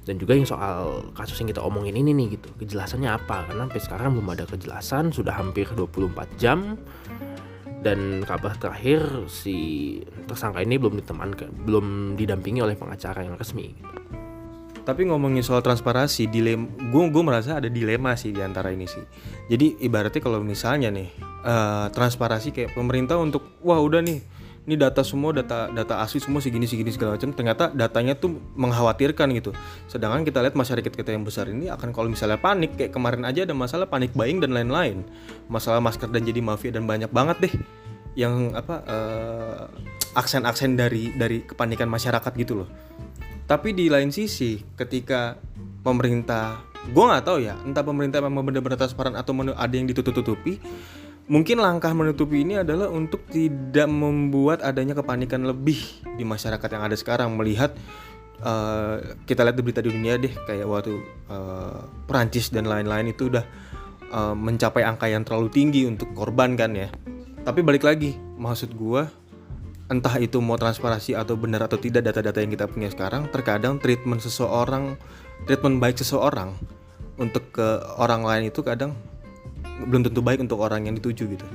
dan 0.08 0.16
juga 0.16 0.34
yang 0.40 0.48
soal 0.48 1.12
kasus 1.12 1.36
yang 1.44 1.52
kita 1.52 1.60
omongin 1.60 2.00
ini 2.00 2.16
nih 2.16 2.40
gitu. 2.40 2.50
Kejelasannya 2.56 3.12
apa? 3.12 3.44
Karena 3.44 3.68
sampai 3.68 3.82
sekarang 3.84 4.10
belum 4.16 4.30
ada 4.34 4.46
kejelasan 4.48 5.12
sudah 5.12 5.36
hampir 5.36 5.68
24 5.76 6.40
jam 6.40 6.80
dan 7.82 8.26
kabar 8.26 8.58
terakhir 8.58 9.30
si 9.30 10.00
tersangka 10.26 10.66
ini 10.66 10.82
belum 10.82 10.98
ditemankan, 11.02 11.50
belum 11.66 12.18
didampingi 12.18 12.62
oleh 12.62 12.74
pengacara 12.74 13.26
yang 13.26 13.38
resmi. 13.38 13.78
Tapi 14.88 15.04
ngomongin 15.04 15.44
soal 15.44 15.60
transparansi, 15.60 16.32
dilema, 16.32 16.64
gue 16.80 17.04
gue 17.12 17.24
merasa 17.24 17.60
ada 17.60 17.68
dilema 17.68 18.16
sih 18.16 18.32
di 18.32 18.40
antara 18.40 18.72
ini 18.72 18.88
sih. 18.88 19.04
Jadi 19.52 19.84
ibaratnya 19.84 20.24
kalau 20.24 20.40
misalnya 20.40 20.88
nih 20.88 21.12
uh, 21.44 21.92
transparansi 21.92 22.56
kayak 22.56 22.72
pemerintah 22.72 23.20
untuk 23.20 23.60
wah 23.68 23.84
udah 23.84 24.00
nih 24.00 24.37
ini 24.68 24.76
data 24.76 25.00
semua 25.00 25.32
data 25.32 25.72
data 25.72 26.04
asli 26.04 26.20
semua 26.20 26.44
segini 26.44 26.68
segini 26.68 26.92
segala 26.92 27.16
macam. 27.16 27.32
Ternyata 27.32 27.72
datanya 27.72 28.20
tuh 28.20 28.36
mengkhawatirkan 28.60 29.32
gitu. 29.40 29.56
Sedangkan 29.88 30.28
kita 30.28 30.44
lihat 30.44 30.60
masyarakat 30.60 30.92
kita 30.92 31.16
yang 31.16 31.24
besar 31.24 31.48
ini 31.48 31.72
akan 31.72 31.96
kalau 31.96 32.12
misalnya 32.12 32.36
panik 32.36 32.76
kayak 32.76 32.92
kemarin 32.92 33.24
aja 33.24 33.48
ada 33.48 33.56
masalah 33.56 33.88
panik 33.88 34.12
buying 34.12 34.44
dan 34.44 34.52
lain-lain. 34.52 35.08
Masalah 35.48 35.80
masker 35.80 36.12
dan 36.12 36.28
jadi 36.28 36.44
mafia 36.44 36.76
dan 36.76 36.84
banyak 36.84 37.08
banget 37.16 37.48
deh 37.48 37.54
yang 38.20 38.52
apa 38.60 38.76
uh, 38.84 39.64
aksen-aksen 40.20 40.76
dari 40.76 41.16
dari 41.16 41.48
kepanikan 41.48 41.88
masyarakat 41.88 42.32
gitu 42.36 42.68
loh. 42.68 42.70
Tapi 43.48 43.72
di 43.72 43.88
lain 43.88 44.12
sisi 44.12 44.60
ketika 44.76 45.40
pemerintah 45.80 46.68
gue 46.92 47.04
nggak 47.04 47.24
tahu 47.24 47.40
ya 47.40 47.56
entah 47.64 47.84
pemerintah 47.84 48.20
memang 48.20 48.44
benar-benar 48.44 48.76
transparan 48.76 49.16
atau 49.16 49.32
ada 49.56 49.74
yang 49.76 49.88
ditutup-tutupi 49.88 50.60
Mungkin 51.28 51.60
langkah 51.60 51.92
menutupi 51.92 52.48
ini 52.48 52.64
adalah 52.64 52.88
untuk 52.88 53.28
tidak 53.28 53.92
membuat 53.92 54.64
adanya 54.64 54.96
kepanikan 54.96 55.44
lebih 55.44 55.76
di 56.16 56.24
masyarakat 56.24 56.70
yang 56.72 56.84
ada 56.88 56.96
sekarang 56.96 57.36
melihat 57.36 57.76
uh, 58.40 59.04
kita 59.28 59.44
lihat 59.44 59.60
di 59.60 59.64
berita 59.64 59.84
di 59.84 59.92
dunia 59.92 60.16
deh 60.16 60.32
kayak 60.48 60.64
waktu 60.64 60.96
uh, 61.28 61.84
Perancis 62.08 62.48
dan 62.48 62.64
lain-lain 62.64 63.12
itu 63.12 63.28
udah 63.28 63.44
uh, 64.08 64.36
mencapai 64.40 64.88
angka 64.88 65.12
yang 65.12 65.28
terlalu 65.28 65.52
tinggi 65.52 65.84
untuk 65.84 66.16
korban 66.16 66.56
kan 66.56 66.72
ya. 66.72 66.88
Tapi 67.44 67.60
balik 67.60 67.84
lagi, 67.84 68.16
maksud 68.40 68.72
gue 68.76 69.04
entah 69.88 70.16
itu 70.20 70.40
mau 70.40 70.56
transparansi 70.56 71.16
atau 71.16 71.40
benar 71.40 71.68
atau 71.68 71.80
tidak 71.80 72.08
data-data 72.08 72.40
yang 72.44 72.52
kita 72.56 72.72
punya 72.72 72.88
sekarang, 72.92 73.28
terkadang 73.32 73.80
treatment 73.84 74.20
seseorang, 74.24 75.00
treatment 75.48 75.80
baik 75.80 76.00
seseorang 76.00 76.56
untuk 77.20 77.52
ke 77.52 77.68
orang 78.00 78.24
lain 78.24 78.48
itu 78.48 78.64
kadang 78.64 78.96
belum 79.86 80.02
tentu 80.10 80.26
baik 80.26 80.42
untuk 80.42 80.58
orang 80.64 80.90
yang 80.90 80.96
dituju 80.98 81.30
gitu. 81.30 81.46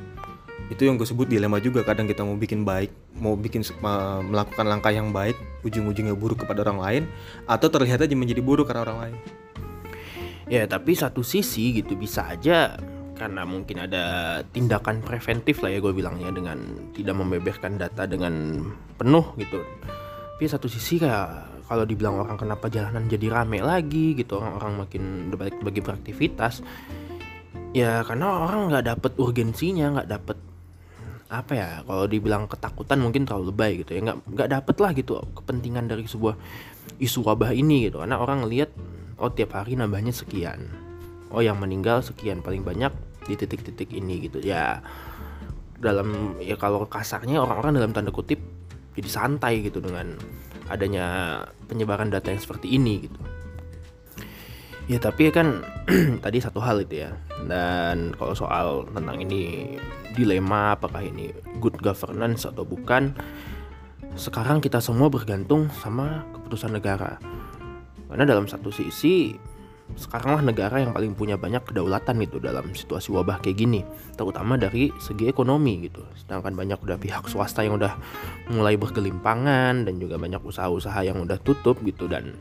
Itu 0.71 0.89
yang 0.89 0.97
gue 0.97 1.05
sebut 1.05 1.29
dilema 1.29 1.59
juga 1.59 1.83
kadang 1.83 2.07
kita 2.09 2.23
mau 2.23 2.39
bikin 2.39 2.63
baik 2.63 2.91
mau 3.19 3.35
bikin 3.37 3.63
melakukan 4.31 4.67
langkah 4.67 4.91
yang 4.91 5.15
baik 5.15 5.37
ujung-ujungnya 5.63 6.17
buruk 6.17 6.43
kepada 6.47 6.67
orang 6.67 6.79
lain 6.81 7.03
atau 7.47 7.69
terlihat 7.71 8.03
aja 8.03 8.15
menjadi 8.15 8.41
buruk 8.41 8.71
karena 8.71 8.83
orang 8.87 8.99
lain. 8.99 9.17
Ya 10.51 10.67
tapi 10.67 10.95
satu 10.99 11.23
sisi 11.23 11.77
gitu 11.83 11.95
bisa 11.95 12.27
aja 12.27 12.77
karena 13.15 13.47
mungkin 13.47 13.87
ada 13.87 14.41
tindakan 14.51 15.05
preventif 15.05 15.63
lah 15.63 15.71
ya 15.71 15.79
gue 15.79 15.93
bilangnya 15.95 16.35
dengan 16.35 16.59
tidak 16.97 17.15
membeberkan 17.15 17.79
data 17.79 18.09
dengan 18.09 18.65
penuh 18.99 19.35
gitu. 19.39 19.63
Tapi 20.35 20.45
satu 20.51 20.67
sisi 20.67 20.99
kayak 20.99 21.53
kalau 21.71 21.87
dibilang 21.87 22.19
orang 22.19 22.37
kenapa 22.37 22.67
jalanan 22.67 23.07
jadi 23.07 23.31
rame 23.31 23.63
lagi 23.63 24.19
gitu 24.19 24.43
orang-orang 24.43 24.85
makin 24.85 25.03
berbalik 25.31 25.57
bagi 25.63 25.81
beraktivitas 25.81 26.61
ya 27.73 28.05
karena 28.05 28.47
orang 28.47 28.69
nggak 28.69 28.85
dapet 28.85 29.13
urgensinya 29.17 30.01
nggak 30.01 30.09
dapet 30.09 30.39
apa 31.33 31.53
ya 31.57 31.71
kalau 31.89 32.05
dibilang 32.05 32.45
ketakutan 32.45 33.01
mungkin 33.01 33.25
terlalu 33.25 33.49
lebay 33.49 33.81
gitu 33.81 33.97
ya. 33.97 34.01
Nggak 34.05 34.17
nggak 34.29 34.49
dapet 34.53 34.77
lah 34.77 34.91
gitu 34.93 35.13
kepentingan 35.33 35.89
dari 35.89 36.05
sebuah 36.05 36.37
isu 37.01 37.25
wabah 37.25 37.57
ini 37.57 37.89
gitu. 37.89 38.05
Karena 38.05 38.21
orang 38.21 38.45
ngelihat 38.45 38.69
oh 39.17 39.33
tiap 39.33 39.57
hari 39.57 39.81
nambahnya 39.81 40.13
sekian. 40.13 40.69
Oh 41.33 41.41
yang 41.41 41.57
meninggal 41.57 42.05
sekian 42.05 42.45
paling 42.45 42.61
banyak 42.61 42.93
di 43.25 43.35
titik-titik 43.41 43.89
ini 43.97 44.29
gitu. 44.29 44.45
Ya 44.45 44.85
dalam 45.81 46.37
ya 46.39 46.61
kalau 46.61 46.85
kasarnya 46.85 47.41
orang-orang 47.41 47.81
dalam 47.81 47.93
tanda 47.97 48.13
kutip 48.13 48.39
jadi 48.93 49.09
santai 49.09 49.65
gitu 49.65 49.81
dengan 49.81 50.21
adanya 50.69 51.41
penyebaran 51.67 52.13
data 52.13 52.29
yang 52.29 52.39
seperti 52.39 52.77
ini 52.77 53.09
gitu 53.09 53.32
Ya 54.91 54.99
tapi 54.99 55.31
kan 55.31 55.63
tadi 56.25 56.39
satu 56.43 56.59
hal 56.59 56.83
itu 56.83 57.07
ya. 57.07 57.11
Dan 57.47 58.15
kalau 58.19 58.35
soal 58.35 58.67
tentang 58.91 59.19
ini 59.23 59.75
dilema 60.19 60.75
apakah 60.75 61.03
ini 61.03 61.31
good 61.63 61.79
governance 61.79 62.45
atau 62.47 62.67
bukan, 62.67 63.15
sekarang 64.19 64.59
kita 64.59 64.83
semua 64.83 65.07
bergantung 65.07 65.71
sama 65.83 66.27
keputusan 66.35 66.75
negara. 66.75 67.19
Karena 68.11 68.25
dalam 68.29 68.45
satu 68.45 68.69
sisi 68.69 69.33
sekaranglah 69.97 70.41
negara 70.53 70.81
yang 70.81 70.93
paling 70.97 71.13
punya 71.13 71.37
banyak 71.37 71.61
kedaulatan 71.69 72.17
gitu 72.25 72.41
dalam 72.41 72.73
situasi 72.73 73.13
wabah 73.13 73.45
kayak 73.45 73.61
gini 73.61 73.81
terutama 74.17 74.57
dari 74.57 74.89
segi 74.97 75.29
ekonomi 75.29 75.85
gitu 75.85 76.01
sedangkan 76.17 76.57
banyak 76.57 76.79
udah 76.81 76.97
pihak 76.97 77.29
swasta 77.29 77.61
yang 77.61 77.77
udah 77.77 77.93
mulai 78.49 78.81
bergelimpangan 78.81 79.85
dan 79.85 79.95
juga 80.01 80.17
banyak 80.17 80.41
usaha-usaha 80.41 81.01
yang 81.05 81.21
udah 81.21 81.37
tutup 81.45 81.77
gitu 81.85 82.09
dan 82.09 82.33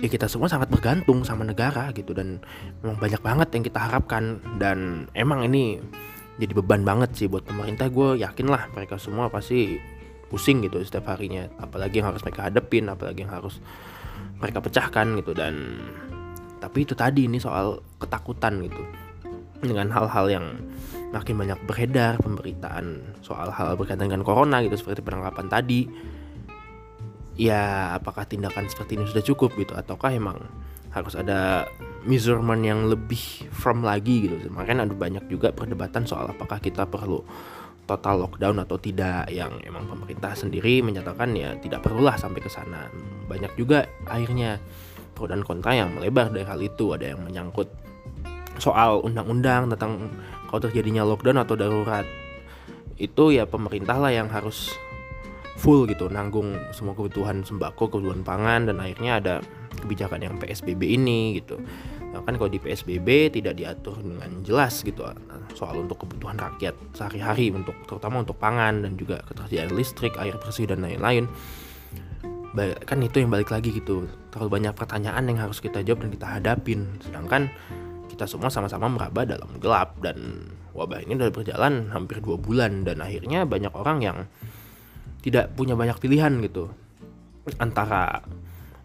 ya 0.00 0.08
kita 0.08 0.26
semua 0.26 0.48
sangat 0.48 0.72
bergantung 0.72 1.22
sama 1.22 1.44
negara 1.44 1.92
gitu 1.92 2.16
dan 2.16 2.40
memang 2.80 2.96
banyak 2.96 3.20
banget 3.20 3.48
yang 3.52 3.64
kita 3.64 3.78
harapkan 3.78 4.40
dan 4.56 5.08
emang 5.12 5.44
ini 5.44 5.80
jadi 6.40 6.56
beban 6.56 6.82
banget 6.88 7.12
sih 7.12 7.28
buat 7.28 7.44
pemerintah. 7.44 7.92
Gue 7.92 8.16
yakin 8.16 8.48
lah 8.48 8.72
mereka 8.72 8.96
semua 8.96 9.28
pasti 9.28 9.76
pusing 10.32 10.64
gitu 10.64 10.80
setiap 10.80 11.12
harinya. 11.12 11.44
Apalagi 11.60 12.00
yang 12.00 12.08
harus 12.08 12.24
mereka 12.24 12.48
hadepin 12.48 12.88
apalagi 12.88 13.28
yang 13.28 13.32
harus 13.36 13.60
mereka 14.40 14.64
pecahkan 14.64 15.20
gitu 15.20 15.36
dan 15.36 15.76
tapi 16.64 16.88
itu 16.88 16.96
tadi 16.96 17.28
ini 17.28 17.36
soal 17.36 17.84
ketakutan 18.00 18.60
gitu 18.64 18.80
dengan 19.60 19.92
hal-hal 19.92 20.26
yang 20.32 20.46
makin 21.12 21.36
banyak 21.36 21.60
beredar 21.68 22.16
pemberitaan 22.20 23.04
soal 23.20 23.52
hal 23.52 23.76
berkaitan 23.76 24.08
dengan 24.08 24.24
corona 24.24 24.64
gitu 24.64 24.80
seperti 24.80 25.04
penangkapan 25.04 25.46
tadi 25.52 25.80
ya 27.40 27.96
apakah 27.96 28.28
tindakan 28.28 28.68
seperti 28.68 29.00
ini 29.00 29.08
sudah 29.08 29.24
cukup 29.24 29.56
gitu? 29.56 29.72
Ataukah 29.72 30.12
emang 30.12 30.36
harus 30.92 31.16
ada 31.16 31.64
measurement 32.04 32.60
yang 32.60 32.84
lebih 32.84 33.48
firm 33.48 33.80
lagi 33.80 34.28
gitu? 34.28 34.36
Makanya 34.52 34.84
ada 34.84 34.92
banyak 34.92 35.24
juga 35.32 35.48
perdebatan 35.48 36.04
soal 36.04 36.28
apakah 36.28 36.60
kita 36.60 36.84
perlu 36.84 37.24
total 37.88 38.28
lockdown 38.28 38.60
atau 38.62 38.76
tidak 38.76 39.26
yang 39.32 39.56
emang 39.66 39.88
pemerintah 39.88 40.36
sendiri 40.36 40.84
menyatakan 40.84 41.32
ya 41.34 41.56
tidak 41.58 41.80
perlulah 41.80 42.20
sampai 42.20 42.44
ke 42.44 42.52
sana. 42.52 42.92
Banyak 43.26 43.56
juga 43.56 43.88
akhirnya 44.04 44.60
pro 45.16 45.24
dan 45.24 45.40
kontra 45.40 45.72
yang 45.72 45.96
melebar 45.96 46.28
dari 46.28 46.44
hal 46.44 46.60
itu. 46.60 46.92
Ada 46.92 47.16
yang 47.16 47.24
menyangkut 47.24 47.72
soal 48.60 49.00
undang-undang 49.00 49.72
tentang 49.72 50.12
kalau 50.52 50.60
terjadinya 50.60 51.08
lockdown 51.08 51.40
atau 51.40 51.56
darurat. 51.56 52.04
Itu 53.00 53.32
ya 53.32 53.48
pemerintah 53.48 53.96
lah 53.96 54.12
yang 54.12 54.28
harus 54.28 54.76
full 55.60 55.84
gitu 55.84 56.08
nanggung 56.08 56.56
semua 56.72 56.96
kebutuhan 56.96 57.44
sembako, 57.44 57.92
kebutuhan 57.92 58.24
pangan 58.24 58.72
dan 58.72 58.80
akhirnya 58.80 59.12
ada 59.20 59.34
kebijakan 59.76 60.24
yang 60.24 60.34
PSBB 60.40 60.96
ini 60.96 61.36
gitu. 61.36 61.60
Nah, 62.10 62.24
kan 62.24 62.34
kalau 62.40 62.50
di 62.50 62.58
PSBB 62.58 63.30
tidak 63.30 63.60
diatur 63.60 64.00
dengan 64.00 64.40
jelas 64.42 64.80
gitu 64.80 65.04
soal 65.54 65.84
untuk 65.84 66.02
kebutuhan 66.02 66.40
rakyat 66.40 66.74
sehari-hari 66.96 67.52
untuk 67.52 67.76
terutama 67.84 68.24
untuk 68.24 68.40
pangan 68.40 68.82
dan 68.82 68.96
juga 68.96 69.20
ketersediaan 69.28 69.70
listrik, 69.76 70.16
air 70.16 70.34
bersih 70.40 70.64
dan 70.64 70.80
lain-lain. 70.80 71.28
Kan 72.82 72.98
itu 73.04 73.22
yang 73.22 73.30
balik 73.30 73.54
lagi 73.54 73.70
gitu. 73.70 74.10
Terlalu 74.34 74.58
banyak 74.58 74.74
pertanyaan 74.74 75.22
yang 75.28 75.38
harus 75.38 75.62
kita 75.62 75.86
jawab 75.86 76.02
dan 76.02 76.10
kita 76.10 76.26
hadapin. 76.26 76.80
Sedangkan 76.98 77.46
kita 78.10 78.26
semua 78.26 78.50
sama-sama 78.50 78.90
meraba 78.90 79.22
dalam 79.22 79.60
gelap 79.62 80.02
dan 80.02 80.50
wabah 80.74 81.06
ini 81.06 81.14
sudah 81.14 81.30
berjalan 81.30 81.94
hampir 81.94 82.18
dua 82.18 82.34
bulan 82.34 82.82
dan 82.82 82.98
akhirnya 82.98 83.46
banyak 83.46 83.70
orang 83.70 83.98
yang 84.02 84.18
tidak 85.20 85.52
punya 85.54 85.76
banyak 85.76 85.96
pilihan 86.00 86.32
gitu. 86.44 86.72
Antara 87.60 88.24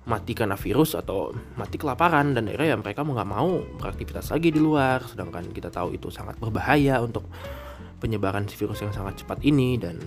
mati 0.06 0.38
karena 0.38 0.54
virus 0.54 0.94
atau 0.94 1.34
mati 1.58 1.82
kelaparan 1.82 2.38
dan 2.38 2.46
akhirnya 2.46 2.78
ya 2.78 2.78
mereka 2.78 3.02
mau 3.02 3.18
nggak 3.18 3.32
mau 3.32 3.50
beraktivitas 3.82 4.30
lagi 4.32 4.54
di 4.54 4.62
luar. 4.62 5.04
Sedangkan 5.08 5.50
kita 5.50 5.74
tahu 5.74 5.98
itu 5.98 6.14
sangat 6.14 6.38
berbahaya 6.38 7.02
untuk 7.02 7.26
penyebaran 7.98 8.46
virus 8.46 8.86
yang 8.86 8.94
sangat 8.94 9.26
cepat 9.26 9.42
ini. 9.42 9.82
Dan 9.82 9.98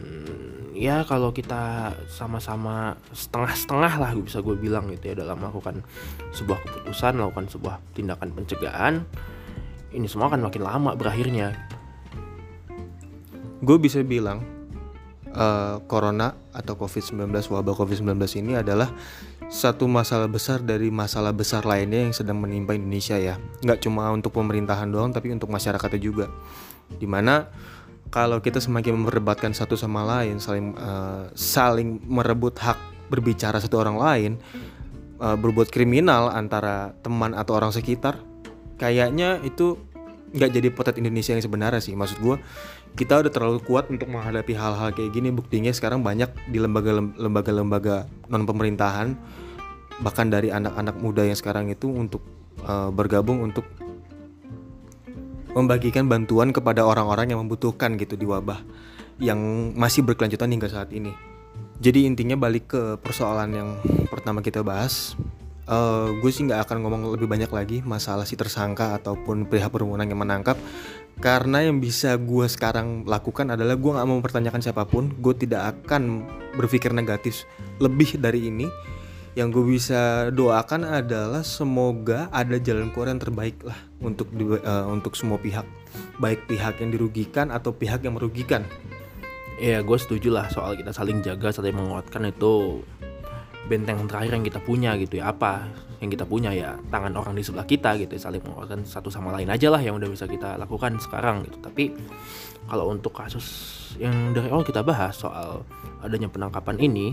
ya 0.78 1.02
kalau 1.02 1.34
kita 1.34 1.92
sama-sama 2.06 2.94
setengah-setengah 3.10 3.92
lah 3.98 4.10
bisa 4.14 4.38
gue 4.38 4.54
bilang 4.54 4.86
gitu 4.92 5.10
ya 5.10 5.14
dalam 5.18 5.42
melakukan 5.42 5.82
sebuah 6.30 6.58
keputusan 6.62 7.18
melakukan 7.18 7.46
sebuah 7.50 7.74
tindakan 7.98 8.30
pencegahan 8.30 9.02
ini 9.88 10.04
semua 10.04 10.28
akan 10.28 10.44
makin 10.44 10.62
lama 10.62 10.92
berakhirnya. 10.92 11.56
Gue 13.64 13.80
bisa 13.80 14.04
bilang 14.04 14.57
uh, 15.34 15.82
corona 15.90 16.36
atau 16.52 16.78
COVID-19 16.78 17.28
wabah 17.32 17.74
COVID-19 17.74 18.14
ini 18.40 18.52
adalah 18.58 18.92
satu 19.48 19.88
masalah 19.88 20.28
besar 20.28 20.60
dari 20.60 20.92
masalah 20.92 21.32
besar 21.32 21.64
lainnya 21.64 22.08
yang 22.08 22.14
sedang 22.14 22.36
menimpa 22.40 22.76
Indonesia 22.76 23.16
ya. 23.16 23.40
Nggak 23.64 23.84
cuma 23.84 24.12
untuk 24.12 24.36
pemerintahan 24.36 24.88
doang 24.88 25.10
tapi 25.12 25.32
untuk 25.32 25.48
masyarakatnya 25.48 26.00
juga. 26.00 26.26
Di 26.88 27.08
mana 27.08 27.48
kalau 28.08 28.40
kita 28.40 28.60
semakin 28.60 29.04
memperdebatkan 29.04 29.52
satu 29.52 29.76
sama 29.76 30.04
lain 30.04 30.40
saling 30.40 30.76
uh, 30.76 31.28
saling 31.36 32.00
merebut 32.08 32.56
hak 32.56 32.76
berbicara 33.08 33.60
satu 33.60 33.80
orang 33.80 33.96
lain 33.96 34.32
uh, 35.20 35.36
berbuat 35.36 35.68
kriminal 35.68 36.32
antara 36.32 36.96
teman 37.04 37.36
atau 37.36 37.56
orang 37.56 37.72
sekitar 37.72 38.20
kayaknya 38.80 39.40
itu 39.44 39.76
nggak 40.28 40.50
jadi 40.60 40.68
potret 40.72 41.00
Indonesia 41.00 41.32
yang 41.32 41.44
sebenarnya 41.44 41.80
sih 41.80 41.96
maksud 41.96 42.20
gue 42.20 42.36
kita 42.94 43.20
udah 43.20 43.32
terlalu 43.32 43.60
kuat 43.64 43.90
untuk 43.92 44.08
menghadapi 44.08 44.54
hal-hal 44.56 44.94
kayak 44.94 45.12
gini 45.12 45.28
buktinya 45.34 45.70
sekarang 45.74 46.00
banyak 46.00 46.30
di 46.48 46.58
lembaga-lembaga 46.60 48.08
non 48.30 48.44
pemerintahan 48.48 49.18
bahkan 49.98 50.30
dari 50.30 50.54
anak-anak 50.54 50.96
muda 51.02 51.26
yang 51.26 51.34
sekarang 51.34 51.68
itu 51.68 51.90
untuk 51.90 52.22
uh, 52.62 52.90
bergabung 52.94 53.42
untuk 53.42 53.66
membagikan 55.58 56.06
bantuan 56.06 56.54
kepada 56.54 56.86
orang-orang 56.86 57.34
yang 57.34 57.40
membutuhkan 57.42 57.98
gitu 57.98 58.14
di 58.14 58.22
wabah 58.28 58.62
yang 59.18 59.74
masih 59.74 60.06
berkelanjutan 60.06 60.54
hingga 60.54 60.70
saat 60.70 60.94
ini. 60.94 61.10
Jadi 61.82 62.06
intinya 62.06 62.38
balik 62.38 62.70
ke 62.70 62.82
persoalan 63.02 63.50
yang 63.50 63.68
pertama 64.06 64.42
kita 64.42 64.62
bahas, 64.62 65.18
uh, 65.66 66.10
gue 66.18 66.30
sih 66.30 66.46
nggak 66.46 66.66
akan 66.66 66.76
ngomong 66.82 67.02
lebih 67.14 67.26
banyak 67.26 67.50
lagi 67.50 67.78
masalah 67.82 68.26
si 68.26 68.34
tersangka 68.34 68.98
ataupun 68.98 69.46
pihak 69.46 69.70
berwenang 69.70 70.10
yang 70.10 70.18
menangkap 70.22 70.58
karena 71.18 71.66
yang 71.66 71.82
bisa 71.82 72.14
gue 72.14 72.46
sekarang 72.46 73.02
lakukan 73.02 73.50
adalah 73.50 73.74
gue 73.74 73.90
nggak 73.90 74.06
mau 74.06 74.22
mempertanyakan 74.22 74.62
siapa 74.62 74.86
pun. 74.86 75.10
Gue 75.18 75.34
tidak 75.34 75.74
akan 75.74 76.22
berpikir 76.54 76.94
negatif 76.94 77.42
lebih 77.82 78.22
dari 78.22 78.46
ini. 78.46 78.70
Yang 79.34 79.48
gue 79.54 79.64
bisa 79.78 80.30
doakan 80.34 80.86
adalah 80.86 81.42
semoga 81.46 82.26
ada 82.34 82.58
jalan 82.58 82.90
keluar 82.90 83.10
yang 83.14 83.22
terbaik 83.22 83.58
lah 83.62 83.78
untuk 84.02 84.30
di, 84.34 84.46
uh, 84.46 84.86
untuk 84.90 85.14
semua 85.18 85.38
pihak. 85.38 85.66
Baik 86.22 86.46
pihak 86.46 86.82
yang 86.82 86.90
dirugikan 86.94 87.50
atau 87.50 87.74
pihak 87.74 88.02
yang 88.02 88.14
merugikan. 88.14 88.62
Ya 89.58 89.82
gue 89.82 89.98
setuju 89.98 90.30
lah 90.30 90.46
soal 90.54 90.78
kita 90.78 90.94
saling 90.94 91.22
jaga 91.26 91.50
saling 91.50 91.74
menguatkan 91.74 92.30
itu 92.30 92.82
benteng 93.68 94.08
terakhir 94.08 94.40
yang 94.40 94.46
kita 94.48 94.60
punya 94.64 94.90
gitu 94.96 95.20
ya. 95.20 95.30
Apa 95.30 95.68
yang 96.00 96.10
kita 96.10 96.24
punya 96.24 96.50
ya 96.54 96.78
tangan 96.88 97.12
orang 97.14 97.34
di 97.36 97.44
sebelah 97.44 97.68
kita 97.68 97.98
gitu 98.00 98.16
ya, 98.16 98.20
saling 98.20 98.42
menguatkan 98.42 98.82
satu 98.82 99.12
sama 99.12 99.34
lain 99.34 99.50
aja 99.50 99.68
lah 99.68 99.82
yang 99.82 100.00
udah 100.00 100.08
bisa 100.08 100.24
kita 100.24 100.56
lakukan 100.56 100.96
sekarang 100.98 101.44
gitu. 101.44 101.60
Tapi 101.60 101.92
kalau 102.66 102.90
untuk 102.90 103.12
kasus 103.12 103.46
yang 104.00 104.32
dari 104.32 104.48
awal 104.48 104.64
kita 104.64 104.80
bahas 104.80 105.16
soal 105.16 105.62
adanya 106.00 106.32
penangkapan 106.32 106.76
ini 106.80 107.12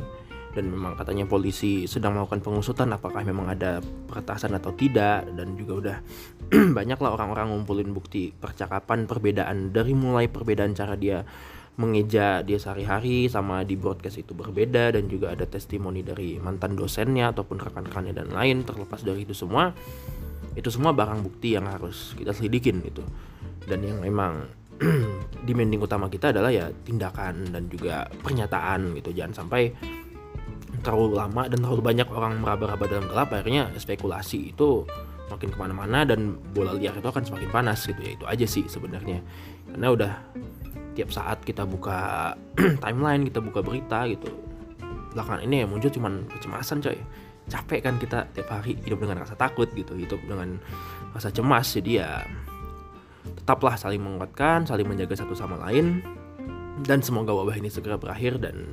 dan 0.56 0.72
memang 0.72 0.96
katanya 0.96 1.28
polisi 1.28 1.84
sedang 1.84 2.16
melakukan 2.16 2.40
pengusutan 2.40 2.88
apakah 2.96 3.28
memang 3.28 3.52
ada 3.52 3.84
peretasan 4.08 4.56
atau 4.56 4.72
tidak 4.72 5.28
dan 5.36 5.60
juga 5.60 5.74
udah 5.76 5.98
banyak 6.80 6.96
lah 6.96 7.12
orang-orang 7.12 7.52
ngumpulin 7.52 7.92
bukti 7.92 8.32
percakapan 8.32 9.04
perbedaan 9.04 9.76
dari 9.76 9.92
mulai 9.92 10.32
perbedaan 10.32 10.72
cara 10.72 10.96
dia 10.96 11.28
mengeja 11.76 12.40
dia 12.40 12.56
sehari-hari 12.56 13.28
sama 13.28 13.68
di 13.68 13.76
broadcast 13.76 14.24
itu 14.24 14.32
berbeda 14.32 14.96
dan 14.96 15.12
juga 15.12 15.36
ada 15.36 15.44
testimoni 15.44 16.08
dari 16.08 16.40
mantan 16.40 16.80
dosennya 16.80 17.36
ataupun 17.36 17.60
rekan-rekannya 17.60 18.16
dan 18.16 18.32
lain 18.32 18.64
terlepas 18.64 19.04
dari 19.04 19.28
itu 19.28 19.36
semua 19.36 19.76
itu 20.56 20.72
semua 20.72 20.96
barang 20.96 21.20
bukti 21.20 21.60
yang 21.60 21.68
harus 21.68 22.16
kita 22.16 22.32
selidikin 22.32 22.80
gitu. 22.88 23.04
Dan 23.68 23.84
yang 23.84 24.00
memang 24.00 24.48
demanding 25.48 25.84
utama 25.84 26.08
kita 26.08 26.32
adalah 26.32 26.48
ya 26.48 26.72
tindakan 26.72 27.52
dan 27.52 27.68
juga 27.68 28.08
pernyataan 28.24 28.96
gitu. 28.96 29.12
Jangan 29.12 29.44
sampai 29.44 29.76
terlalu 30.80 31.20
lama 31.20 31.52
dan 31.52 31.60
terlalu 31.60 31.82
banyak 31.84 32.08
orang 32.08 32.40
meraba-raba 32.40 32.88
dalam 32.88 33.06
gelap 33.12 33.30
akhirnya 33.36 33.68
spekulasi 33.76 34.56
itu 34.56 34.88
makin 35.28 35.50
ke 35.50 35.58
mana-mana 35.58 36.06
dan 36.06 36.38
bola 36.54 36.78
liar 36.78 36.94
itu 36.94 37.10
akan 37.10 37.24
semakin 37.28 37.50
panas 37.52 37.84
gitu 37.84 38.00
ya. 38.00 38.12
Itu 38.16 38.26
aja 38.32 38.46
sih 38.48 38.64
sebenarnya. 38.72 39.20
Karena 39.68 39.88
udah 39.92 40.12
tiap 40.96 41.12
saat 41.12 41.44
kita 41.44 41.68
buka 41.68 42.34
timeline 42.84 43.28
kita 43.28 43.44
buka 43.44 43.60
berita 43.60 44.08
gitu. 44.08 44.32
Belakangan 45.12 45.44
ini 45.44 45.64
ya 45.64 45.66
muncul 45.68 45.92
cuman 45.92 46.26
kecemasan 46.32 46.80
coy. 46.80 46.98
Capek 47.46 47.86
kan 47.86 48.02
kita 48.02 48.26
tiap 48.34 48.50
hari 48.50 48.74
hidup 48.82 49.06
dengan 49.06 49.22
rasa 49.22 49.38
takut 49.38 49.70
gitu 49.76 49.94
hidup 49.94 50.18
dengan 50.26 50.58
rasa 51.14 51.30
cemas. 51.30 51.68
Jadi 51.76 52.02
ya 52.02 52.24
tetaplah 53.26 53.76
saling 53.78 54.02
menguatkan 54.02 54.66
saling 54.66 54.88
menjaga 54.88 55.20
satu 55.20 55.36
sama 55.36 55.60
lain. 55.70 56.02
Dan 56.76 57.00
semoga 57.00 57.32
wabah 57.32 57.56
ini 57.56 57.72
segera 57.72 57.96
berakhir 57.96 58.36
dan 58.40 58.68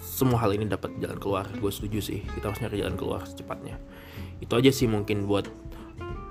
semua 0.00 0.40
hal 0.44 0.52
ini 0.52 0.68
dapat 0.68 0.92
jalan 1.00 1.16
keluar. 1.16 1.48
Gue 1.56 1.72
setuju 1.72 2.00
sih 2.00 2.20
kita 2.36 2.52
harus 2.52 2.60
nyari 2.60 2.84
jalan 2.84 2.96
keluar 2.96 3.24
secepatnya. 3.24 3.80
Itu 4.40 4.56
aja 4.56 4.68
sih 4.72 4.88
mungkin 4.88 5.24
buat 5.24 5.48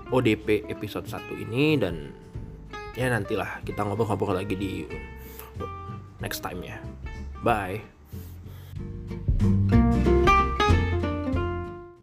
ODP 0.10 0.70
episode 0.70 1.06
1 1.06 1.46
ini 1.50 1.78
dan 1.78 2.14
ya 2.98 3.10
nantilah 3.14 3.62
kita 3.62 3.86
ngobrol-ngobrol 3.86 4.34
lagi 4.34 4.58
di 4.58 4.86
next 6.22 6.40
time 6.40 6.64
ya. 6.64 6.78
Bye. 7.44 7.82